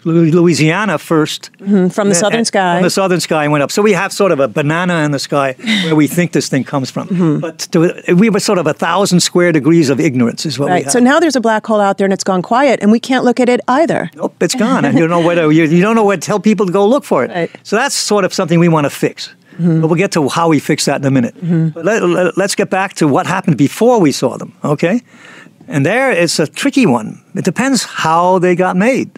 [0.05, 1.89] Louisiana first Mm-hmm.
[1.89, 2.77] from the southern and- sky.
[2.77, 3.71] From the southern sky and went up.
[3.71, 6.65] So we have sort of a banana in the sky where we think this thing
[6.65, 7.09] comes from.
[7.09, 7.39] Mm-hmm.
[7.39, 10.73] But to, we were sort of a thousand square degrees of ignorance is what we
[10.73, 10.93] Right, have.
[10.93, 13.25] so now there's a black hole out there and it's gone quiet, and we can't
[13.25, 14.11] look at it either.
[14.17, 16.27] Nope, it's gone, and you don't know where to, you, you don't know where to
[16.27, 17.31] tell people to go look for it.
[17.31, 17.51] Right.
[17.63, 19.31] So that's sort of something we want to fix.
[19.59, 21.35] But we'll get to how we fix that in a minute.
[21.75, 24.53] But let, let, us get back to what happened before we saw them.
[24.65, 25.03] Okay,
[25.69, 27.23] and there it's a tricky one.
[27.35, 29.11] It depends how they got made.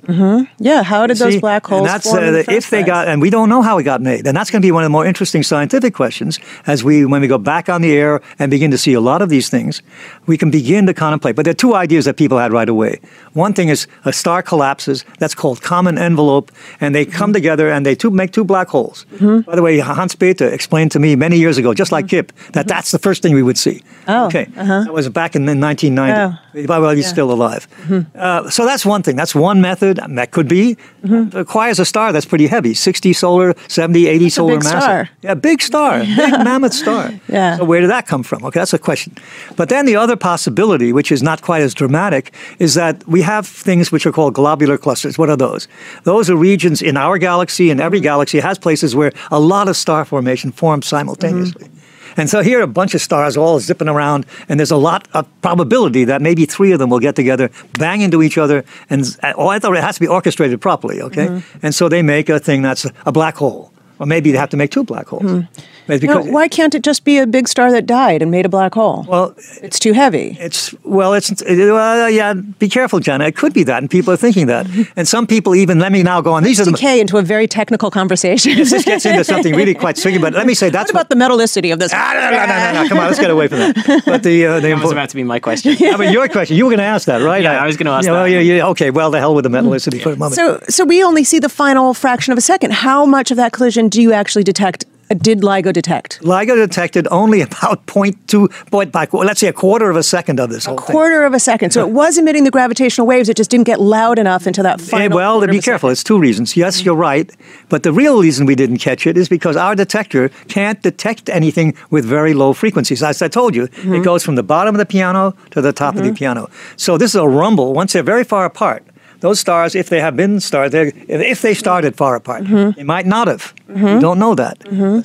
[0.58, 2.22] Yeah, how did those See, black and holes that's, form?
[2.22, 2.86] in the uh, if they place?
[2.86, 4.84] got, and we don't know how it got made, and that's going to be one
[4.84, 8.20] of the more interesting scientific questions as we, when we go back on the air
[8.38, 9.82] and begin to see a lot of these things,
[10.26, 11.34] we can begin to contemplate.
[11.34, 13.00] But there are two ideas that people had right away.
[13.32, 15.04] One thing is a star collapses.
[15.18, 19.06] That's called common envelope, and they come together and they two, make two black holes.
[19.14, 19.40] Mm-hmm.
[19.40, 22.68] By the way, Hans Bethe explained to me many years ago, just like Kip, that
[22.68, 23.82] that's the first thing we would see.
[24.06, 24.10] Mm-hmm.
[24.10, 26.68] Oh, okay, that was back in the 1990.
[26.68, 27.66] Well, he's still alive.
[28.04, 28.46] Mm-hmm.
[28.46, 29.16] Uh, so that's one thing.
[29.16, 29.98] That's one method.
[30.08, 31.36] That could be Mm-hmm.
[31.36, 34.68] requires a star that's pretty heavy 60 solar, 70, 80 a solar mass.
[34.68, 35.10] star.
[35.20, 37.10] Yeah, big star, big mammoth star.
[37.28, 37.58] Yeah.
[37.58, 38.42] So where did that come from?
[38.46, 39.12] Okay, that's a question.
[39.54, 43.46] But then the other possibility, which is not quite as dramatic, is that we have
[43.46, 45.18] things which are called globular clusters.
[45.18, 45.68] What are those?
[46.04, 49.76] Those are regions in our galaxy, and every galaxy has places where a lot of
[49.76, 51.68] star formation forms simultaneously.
[52.16, 55.26] And so here, a bunch of stars all zipping around, and there's a lot of
[55.42, 59.04] probability that maybe three of them will get together, bang into each other, and
[59.36, 61.26] oh, I thought it has to be orchestrated properly, okay?
[61.26, 61.66] Mm-hmm.
[61.66, 64.56] And so they make a thing that's a black hole, or maybe they have to
[64.56, 65.44] make two black holes.
[65.86, 68.46] But No, because- why can't it just be a big star that died and made
[68.46, 69.04] a black hole?
[69.06, 70.34] well, it's too heavy.
[70.40, 72.32] it's well, it's well, yeah.
[72.58, 73.28] Be careful, Janna.
[73.28, 74.66] It could be that, and people are thinking that.
[74.96, 76.42] And some people even let me now go on.
[76.42, 76.70] These are the.
[76.72, 78.56] Decay into a very technical conversation.
[78.56, 80.18] This gets into something really quite tricky.
[80.18, 81.92] But let me say that's what about the metallicity of this?
[81.94, 84.02] Ah, no, no, no, no, no, Come on, let's get away from that.
[84.06, 85.76] But the uh, the That was impor- about to be my question.
[85.80, 86.56] I mean, your question.
[86.56, 87.42] You were going to ask that, right?
[87.42, 88.30] Yeah, I was gonna ask yeah, Well, that.
[88.30, 88.90] yeah, yeah, okay.
[88.90, 90.36] Well, the hell with the metallicity for a moment.
[90.36, 92.72] So, so we only see the final fraction of a second.
[92.72, 94.84] How much of that collision do you actually detect?
[95.10, 96.20] uh, Did LIGO detect?
[96.22, 100.48] LIGO detected only about 0.2, point by, let's say a quarter of a second of
[100.48, 100.86] this whole thing.
[100.94, 101.72] Quarter of a second.
[101.72, 103.28] So it was emitting the gravitational waves.
[103.28, 105.14] It just didn't get loud enough until that Eh, final.
[105.16, 105.92] well, to be a careful, second.
[105.92, 106.56] it's two reasons.
[106.56, 107.30] Yes, you're right,
[107.68, 111.74] but the real reason we didn't catch it is because our detector can't detect anything
[111.90, 113.02] with very low frequencies.
[113.02, 113.94] As I told you, Mm-hmm.
[113.96, 116.48] it goes from the bottom of the piano to the top of the piano.
[116.76, 117.74] So this is a rumble.
[117.74, 118.82] Once they're very far apart,
[119.24, 122.70] those stars, if they have been stars, if they started far apart, Mm-hmm.
[122.78, 123.44] they might not have.
[123.68, 124.56] You don't know that.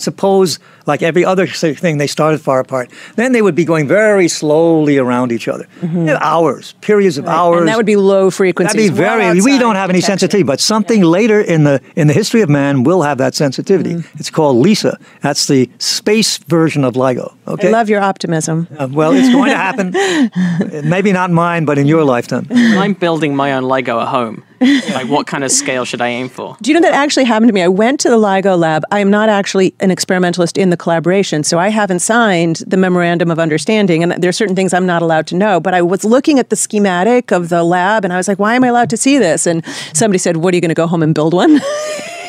[0.08, 0.60] Suppose,
[0.90, 4.98] like every other thing, they started far apart, then they would be going very slowly
[4.98, 5.66] around each other.
[5.82, 7.38] Yeah, Hours, periods of hours.
[7.38, 7.60] Mm-hmm.
[7.60, 8.78] And that would be low frequency.
[8.78, 9.42] That'd be well very.
[9.42, 10.20] we don't have any detection.
[10.20, 13.94] sensitivity, but something later in the in the history of man will have that sensitivity.
[13.96, 14.20] Mm-hmm.
[14.20, 14.98] It's called LISA.
[15.22, 17.34] That's the space version of LIGO.
[17.48, 17.68] Okay.
[17.70, 18.68] I love your optimism.
[18.78, 19.92] Uh, well, it's going to happen.
[20.90, 22.48] Maybe not mine, but in your lifetime.
[22.52, 24.44] I'm building my own LIGO at home,
[24.94, 26.58] like, what kind of scale should I aim for?
[26.62, 27.62] Do you know that actually happened to me?
[27.62, 28.84] I went to the LIGO lab.
[28.92, 33.32] I am not actually an experimentalist in the collaboration, so I haven't signed the memorandum
[33.32, 35.60] of understanding, and there are certain things I'm not allowed to know.
[35.60, 38.56] But I was looking at the schematic of the lab, and I was like, "Why
[38.56, 40.88] am I allowed to see this?" And somebody said, "What are you going to go
[40.88, 41.60] home and build one?"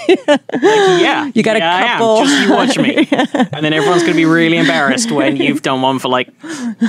[0.09, 1.99] Yeah, You got a yeah, I am.
[1.99, 3.09] couple- Just you watch me,
[3.53, 6.29] and then everyone's going to be really embarrassed when you've done one for like.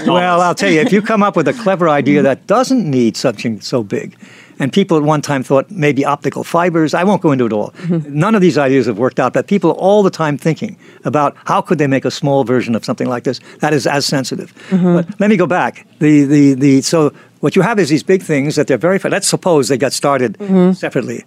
[0.08, 3.16] Well, I'll tell you, if you come up with a clever idea that doesn't need
[3.16, 4.16] something so big,
[4.62, 7.72] and people at one time thought maybe optical fibers, I won't go into it all.
[7.72, 8.20] Mm-hmm.
[8.20, 11.36] None of these ideas have worked out, but people are all the time thinking about
[11.46, 14.54] how could they make a small version of something like this that is as sensitive.
[14.70, 14.96] Mm-hmm.
[14.96, 15.88] But let me go back.
[15.98, 19.28] The, the, the, so what you have is these big things that they're very, let's
[19.28, 20.74] suppose they got started mm-hmm.
[20.74, 21.26] separately.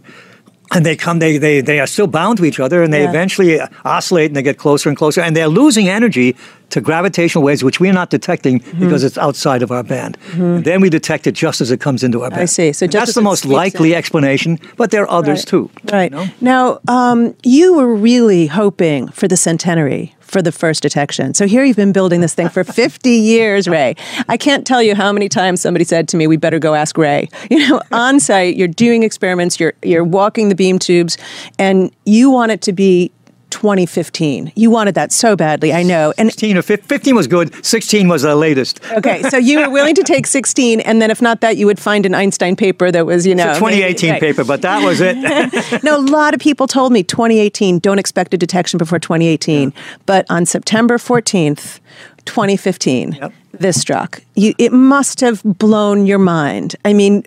[0.73, 3.11] And they come, they, they, they are still bound to each other, and they Yeah.
[3.11, 6.35] eventually oscillate and they get closer and closer, and they're losing energy
[6.71, 8.81] to gravitational waves, which we're not detecting Mm-hmm.
[8.81, 10.17] because it's outside of our band.
[10.33, 12.43] And then we detect it just as it comes into our band.
[12.43, 12.73] I see.
[12.73, 13.99] So just that's the most likely in.
[13.99, 15.47] explanation, but there are others Right.
[15.49, 15.71] too.
[15.93, 16.11] Right.
[16.11, 16.27] you know?
[16.41, 21.33] Now, um, you were really hoping for the centenary for the first detection.
[21.33, 23.95] So here you've been building this thing for 50 years, Ray.
[24.29, 26.99] I can't tell you how many times somebody said to me, "We better go ask
[26.99, 31.17] Ray." You know, on site, you're doing experiments, you're you're walking the beam tubes,
[31.57, 33.13] and you want it to be
[33.55, 34.53] 2015.
[34.57, 36.13] You wanted that so badly, I know.
[36.19, 38.81] And 16 or 15, 15 was good, 16 was the latest.
[38.93, 41.79] okay, so you were willing to take 16, and then if not that, you would
[41.79, 44.21] find an Einstein paper that was, you know, It's a 2018 maybe- right.
[44.21, 45.17] paper, but that was it.
[45.85, 49.73] no, a lot of people told me 2018, don't expect a detection before 2018.
[50.05, 51.79] But on September 14th,
[52.25, 53.33] 2015, Yep.
[53.53, 54.21] this struck.
[54.35, 56.75] You, it must have blown your mind.
[56.85, 57.23] I mean,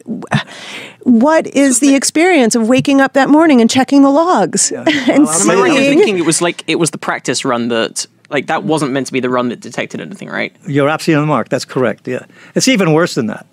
[1.07, 5.29] what is the experience of waking up that morning and checking the logs and Well,
[5.29, 5.97] I'm I right in seeing?
[5.97, 9.13] thinking it was like it was the practice run that like that wasn't meant to
[9.13, 10.53] be the run that detected anything, right?
[10.67, 11.47] You're absolutely on the mark.
[11.47, 12.07] That's correct.
[12.09, 13.45] Yeah, it's even worse than that.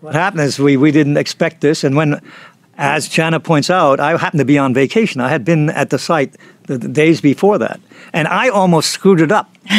[0.00, 2.20] What happened is we, we didn't expect this, and when,
[2.76, 5.20] as Janna points out, I happened to be on vacation.
[5.22, 6.34] I had been at the site
[6.68, 7.80] the, the days before that,
[8.12, 9.48] and I almost screwed it up.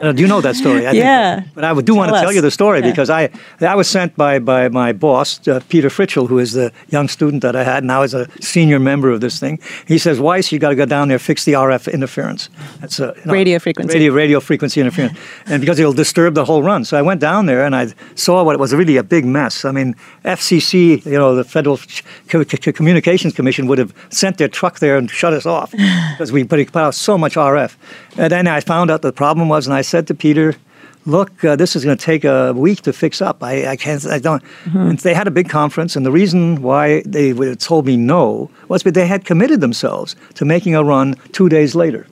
[0.00, 0.86] Uh, do you know that story?
[0.86, 1.02] I think.
[1.02, 1.42] Yeah.
[1.56, 2.90] But I do want to Tell tell you the story Yeah.
[2.90, 6.70] because I I was sent by by my boss uh, Peter Fritschel, who is the
[6.92, 9.58] young student that I had, now is a senior member of this thing.
[9.88, 12.48] He says, "Weiss, you got to go down there fix the RF interference.
[12.80, 13.98] That's a Radio frequency.
[13.98, 15.18] Radio radio frequency interference,
[15.50, 18.44] and because it'll disturb the whole run." So I went down there and I saw
[18.44, 19.64] what was really a big mess.
[19.64, 21.78] I mean, FCC, you know, the Federal
[22.28, 25.74] Co- Co- Communications Commission would have sent their truck there and shut us off
[26.18, 27.76] because we put put out so much RF.
[28.16, 30.54] And then I found out the problem was, and I said to Peter.
[31.06, 33.42] Look, uh, this is going to take a week to fix up.
[33.42, 34.04] I, I can't.
[34.06, 34.42] I don't.
[34.74, 38.82] And they had a big conference, and the reason why they told me no was
[38.82, 42.06] because they had committed themselves to making a run two days later.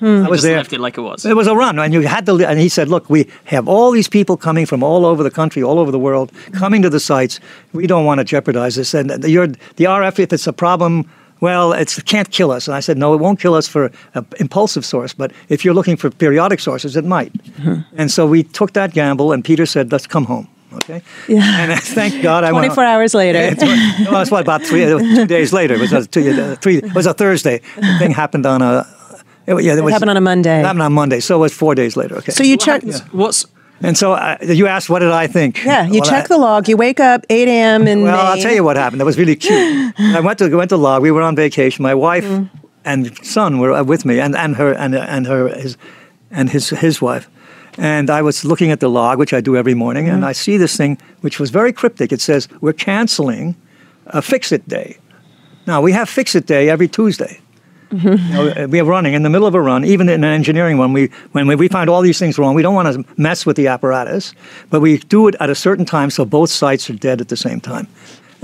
[0.00, 0.56] I was Just there.
[0.56, 1.26] left it like it was.
[1.26, 2.32] It was a run, and you had to.
[2.48, 5.62] And he said, "Look, we have all these people coming from all over the country,
[5.62, 7.38] all over the world, coming to the sites.
[7.72, 8.94] We don't want to jeopardize this.
[8.94, 11.04] And the, your, the RF, if it's a problem,
[11.42, 14.24] well, it can't kill us." And I said, "No, it won't kill us for an
[14.38, 17.32] impulsive source, but if you're looking for periodic sources, it might."
[17.98, 21.02] And so we took that gamble, and Peter said, "Let's come home." Okay.
[21.28, 21.62] Yeah.
[21.62, 22.64] And thank God I went.
[22.64, 23.38] 24 hours later.
[23.38, 23.54] Yeah,
[24.04, 25.74] well, that's what about three, uh, two days later.
[25.74, 27.60] It was a, two, uh, three, it was a Thursday.
[27.76, 28.86] The thing happened on a.
[29.46, 30.60] It, yeah, it, was, happened on a Monday.
[30.60, 32.16] It happened on Monday, so it was four days later.
[32.18, 32.32] Okay.
[32.32, 32.82] So you check.
[33.10, 33.44] What's
[33.82, 35.64] and so uh, you asked, what did I think?
[35.64, 36.68] Yeah, you Well, check I- the log.
[36.68, 37.86] You wake up 8 a.m.
[37.88, 39.00] in Well, I'll tell you what happened.
[39.00, 39.94] That was really cute.
[39.98, 41.02] I went to went to log.
[41.02, 41.82] We were on vacation.
[41.82, 42.56] My wife Mm-hmm.
[42.84, 45.76] and son were uh, with me, and, and her and and her his
[46.30, 47.28] and his his wife.
[47.78, 50.14] And I was looking at the log, which I do every morning, Mm-hmm.
[50.24, 52.12] and I see this thing, which was very cryptic.
[52.12, 53.54] It says we're canceling
[54.06, 54.96] a fix-it day.
[55.66, 57.40] Now we have fix-it day every Tuesday.
[57.92, 58.32] Mm-hmm.
[58.32, 60.78] You know, we are running in the middle of a run, even in an engineering
[60.78, 60.92] one.
[60.92, 63.66] We when we find all these things wrong, we don't want to mess with the
[63.68, 64.34] apparatus,
[64.70, 67.36] but we do it at a certain time so both sites are dead at the
[67.36, 67.86] same time.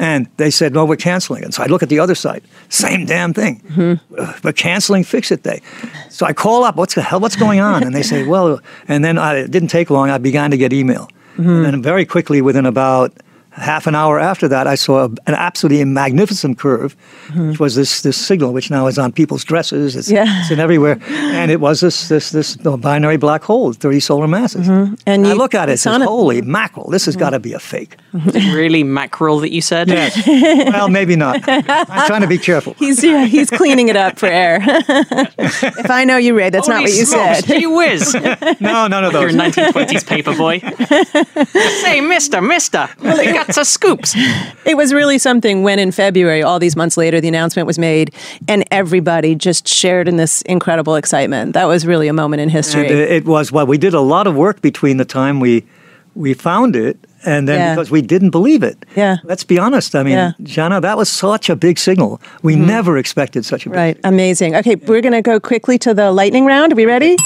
[0.00, 1.54] And they said, "No, we're canceling." it.
[1.54, 3.98] so I look at the other site, same damn thing.
[4.16, 5.60] Uh, We're canceling Fix It Day.
[6.08, 7.18] So I call up, "What's the hell?
[7.20, 10.08] What's going on?" And they say, "Well," and then I, it didn't take long.
[10.10, 13.12] I began to get email, and then very quickly, within about
[13.58, 16.96] half an hour after that, I saw an absolutely magnificent curve,
[17.28, 17.50] mm-hmm.
[17.50, 19.96] which was this this signal, which now is on people's dresses.
[19.96, 20.40] It's, Yeah.
[20.40, 24.66] it's in everywhere, and it was this this this binary black hole, thirty solar masses.
[24.66, 24.94] Mm-hmm.
[25.06, 26.10] And I you- look at it, it's and on says, it.
[26.10, 27.20] holy mackerel, this has mm-hmm.
[27.20, 27.96] got to be a fake.
[28.34, 29.88] really mackerel that you said?
[29.88, 30.26] Yes.
[30.72, 31.46] well, maybe not.
[31.46, 32.74] I'm trying to be careful.
[32.78, 34.58] He's yeah, he's cleaning it up for air.
[34.64, 37.58] if I know you, Ray, that's not what you smokes, said.
[37.60, 38.16] Gee whiz!
[38.60, 39.32] No, none of those.
[39.34, 39.56] You're those.
[39.56, 40.58] a 1920s paper boy.
[41.82, 44.14] Say, mister, mister, you got some scoops.
[44.64, 48.14] It was really something when in February, all these months later, the announcement was made,
[48.46, 51.54] and everybody just shared in this incredible excitement.
[51.54, 52.86] That was really a moment in history.
[52.86, 53.66] And it was well.
[53.66, 55.64] We did a lot of work between the time we
[56.14, 57.74] we found it, and then Yeah.
[57.74, 58.84] because we didn't believe it.
[58.96, 59.18] Yeah.
[59.22, 59.94] Let's be honest.
[59.94, 60.32] I mean, Yeah.
[60.42, 62.20] Janna, that was such a big signal.
[62.42, 62.66] We mm-hmm.
[62.66, 64.00] never expected such a big Right.
[64.02, 64.56] Amazing.
[64.56, 66.72] Okay, we're going to go quickly to the lightning round.
[66.72, 67.16] Are we ready?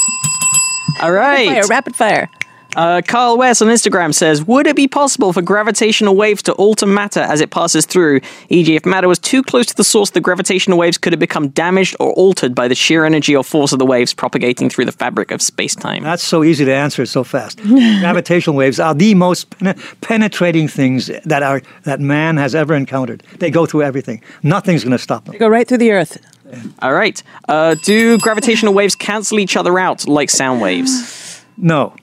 [1.01, 1.49] All right.
[1.49, 2.29] Fire, rapid fire.
[2.75, 6.85] Uh, Carl West on Instagram says, "Would it be possible for gravitational waves to alter
[6.85, 8.21] matter as it passes through?
[8.49, 11.17] E.g., if matter was too close to the source of the gravitational waves, could it
[11.17, 14.85] become damaged or altered by the sheer energy or force of the waves propagating through
[14.85, 17.61] the fabric of space-time?" That's so easy to answer so fast.
[17.63, 23.23] Gravitational waves are the most pen- penetrating things that are that man has ever encountered.
[23.39, 24.21] They go through everything.
[24.41, 25.37] Nothing's going to stop them.
[25.37, 26.17] Go right through the earth.
[26.81, 27.21] All right.
[27.47, 31.43] Uh, do gravitational waves cancel each other out like sound waves?
[31.57, 31.95] No.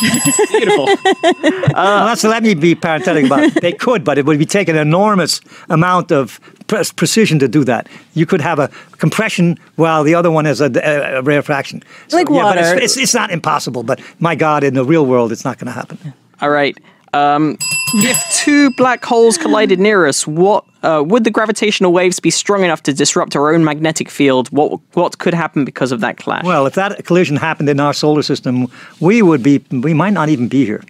[0.50, 0.88] Beautiful.
[0.88, 3.60] Uh, well, that's, let me be parenthetic about it.
[3.62, 7.64] They could, but it would be taking an enormous amount of pre- precision to do
[7.64, 7.88] that.
[8.14, 8.68] You could have a
[8.98, 11.82] compression while the other one has a, a, a rarefaction.
[12.08, 12.74] So, Like yeah, but water.
[12.76, 15.66] it's, it's, it's not impossible, but my God, in the real world, it's not going
[15.66, 16.12] to happen.
[16.40, 16.76] All right.
[17.12, 17.56] Um,
[17.94, 22.62] if two black holes collided near us, what uh, would the gravitational waves be strong
[22.64, 24.48] enough to disrupt our own magnetic field?
[24.48, 26.44] What what could happen because of that clash?
[26.44, 28.66] Well, if that collision happened in our solar system,
[29.00, 30.82] we would be, we might not even be here.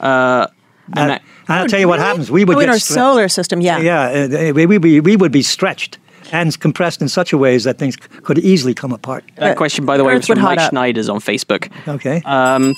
[0.00, 0.48] and
[0.96, 2.30] And, that- I'll tell you what happens.
[2.30, 3.78] We would Oh, in our stre- solar system, yeah.
[3.78, 5.98] Yeah, uh, we, we, we, we would be stretched
[6.32, 9.24] and compressed in such a ways that things could easily come apart.
[9.36, 10.72] that question, by the way, Earth was from Mike up.
[10.72, 11.70] Schneiders on Facebook.
[11.86, 12.22] Okay.
[12.24, 12.74] Um,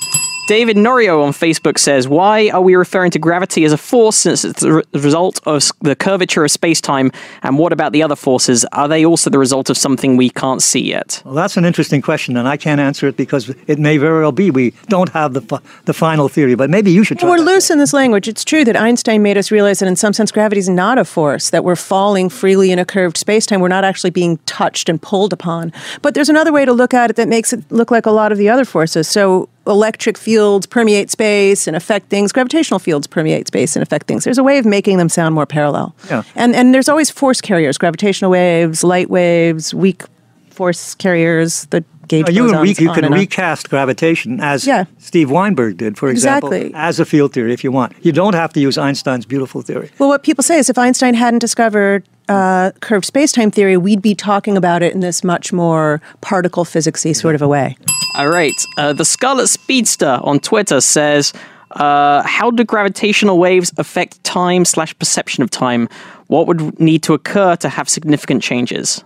[0.47, 4.45] David Norio on Facebook says, "Why are we referring to gravity as a force since
[4.45, 7.11] it's the re- result of the curvature of space-time?
[7.43, 8.65] And what about the other forces?
[8.73, 12.01] Are they also the result of something we can't see yet?" Well, that's an interesting
[12.01, 15.35] question, and I can't answer it because it may very well be we don't have
[15.35, 16.55] the fi- the final theory.
[16.55, 17.29] But maybe you should try.
[17.29, 17.45] We're that.
[17.45, 18.29] loose in this language.
[18.29, 21.05] It's true that Einstein made us realize that in some sense gravity is not a
[21.05, 23.61] force, that we're falling freely in a curved space-time.
[23.61, 25.73] We're not actually being touched and pulled upon.
[26.03, 28.31] But there's another way to look at it that makes it look like a lot
[28.31, 29.09] of the other forces.
[29.09, 32.33] So electric fields permeate space and affect things.
[32.33, 34.25] Gravitational fields permeate space and affect things.
[34.25, 35.95] There's a way of making them sound more parallel.
[36.09, 36.23] Yeah.
[36.35, 40.03] And and there's always force carriers, gravitational waves, light waves, weak
[40.51, 44.85] force carriers, the gauge Uh, you, can, re- you can recast gravitation as Yeah.
[44.99, 46.59] Steve Weinberg did, for Exactly.
[46.59, 47.93] example, as a field theory if you want.
[48.01, 49.91] You don't have to use Einstein's beautiful theory.
[49.99, 54.15] Well, what people say is if Einstein hadn't discovered uh, curved space-time theory, we'd be
[54.15, 57.77] talking about it in this much more particle physicsy sort of a way.
[58.17, 58.55] All right.
[58.79, 61.33] Uh, the Scarlet Speedster on Twitter says,
[61.73, 65.89] uh, "How do gravitational waves affect time slash perception of time?
[66.29, 69.05] What would need to occur to have significant changes?"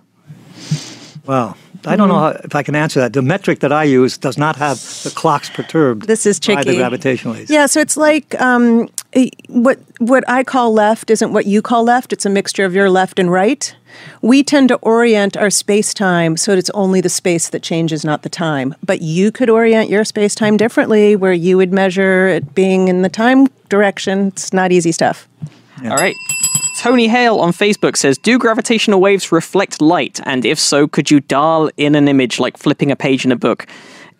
[1.27, 1.57] Well,
[1.87, 2.37] I don't know Mm-hmm.
[2.39, 3.13] how, if I can answer that.
[3.13, 6.77] The metric that I use does not have the clocks perturbed This is by the
[6.77, 7.51] gravitational waves.
[7.51, 11.85] Yeah, so it's like um, Eh, what what I call left isn't what you call
[11.85, 12.13] left.
[12.13, 13.75] It's a mixture of your left and right.
[14.23, 18.23] We tend to orient our space time so it's only the space that changes, not
[18.23, 18.75] the time.
[18.85, 23.03] But you could orient your space time differently, where you would measure it being in
[23.03, 24.29] the time direction.
[24.29, 25.29] It's not easy stuff.
[25.85, 26.15] All right.
[26.79, 30.21] Tony Hale on Facebook says, "Do gravitational waves reflect light?
[30.25, 33.37] And if so, could you dial in an image like flipping a page in a
[33.37, 33.67] book?"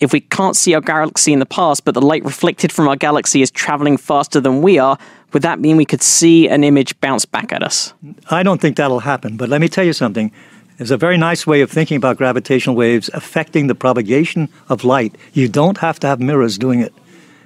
[0.01, 2.97] If we can't see our galaxy in the past, but the light reflected from our
[2.97, 4.99] galaxy is traveling faster than we are,
[5.33, 7.93] would that mean we could see an image bounce back at us?
[8.31, 9.37] I don't think that'll happen.
[9.37, 10.33] But let me tell you something.
[10.79, 15.15] There's a very nice way of thinking about gravitational waves affecting the propagation of light.
[15.35, 16.95] You don't have to have mirrors doing it.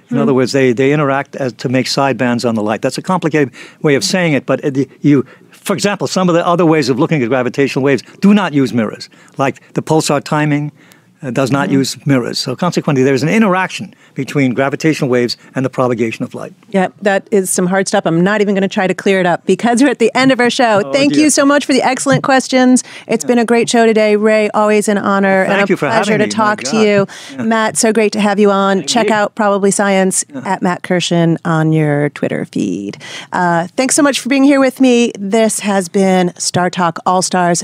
[0.09, 2.81] In other words, they, they interact as to make sidebands on the light.
[2.81, 6.45] That's a complicated way of saying it, but it, you, for example, some of the
[6.45, 10.71] other ways of looking at gravitational waves do not use mirrors, like the pulsar timing
[10.71, 10.94] uh,
[11.33, 12.39] does not use mirrors.
[12.39, 16.53] So consequently, there's an interaction between gravitational waves and the propagation of light.
[16.69, 18.05] Yeah, that is some hard stuff.
[18.05, 20.31] I'm not even going to try to clear it up because we're at the end
[20.31, 20.91] of our show.
[20.91, 21.23] Thank dear.
[21.23, 22.83] you so much for the excellent questions.
[23.07, 24.49] It's been a great show today, Ray.
[24.49, 26.31] Always an honor and thank a you for pleasure having to me.
[26.31, 27.43] Talk to you, Yeah.
[27.43, 27.77] Matt.
[27.77, 28.85] So great to have you on.
[28.85, 29.13] Check you.
[29.13, 32.97] out Probably Science at Matt Kirshen on your Twitter feed.
[33.31, 35.11] Uh, thanks so much for being here with me.
[35.17, 37.63] This has been StarTalk All Stars.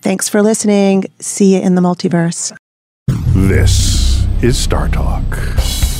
[0.00, 1.04] Thanks for listening.
[1.20, 2.52] See you in the multiverse.
[3.08, 5.91] This is StarTalk.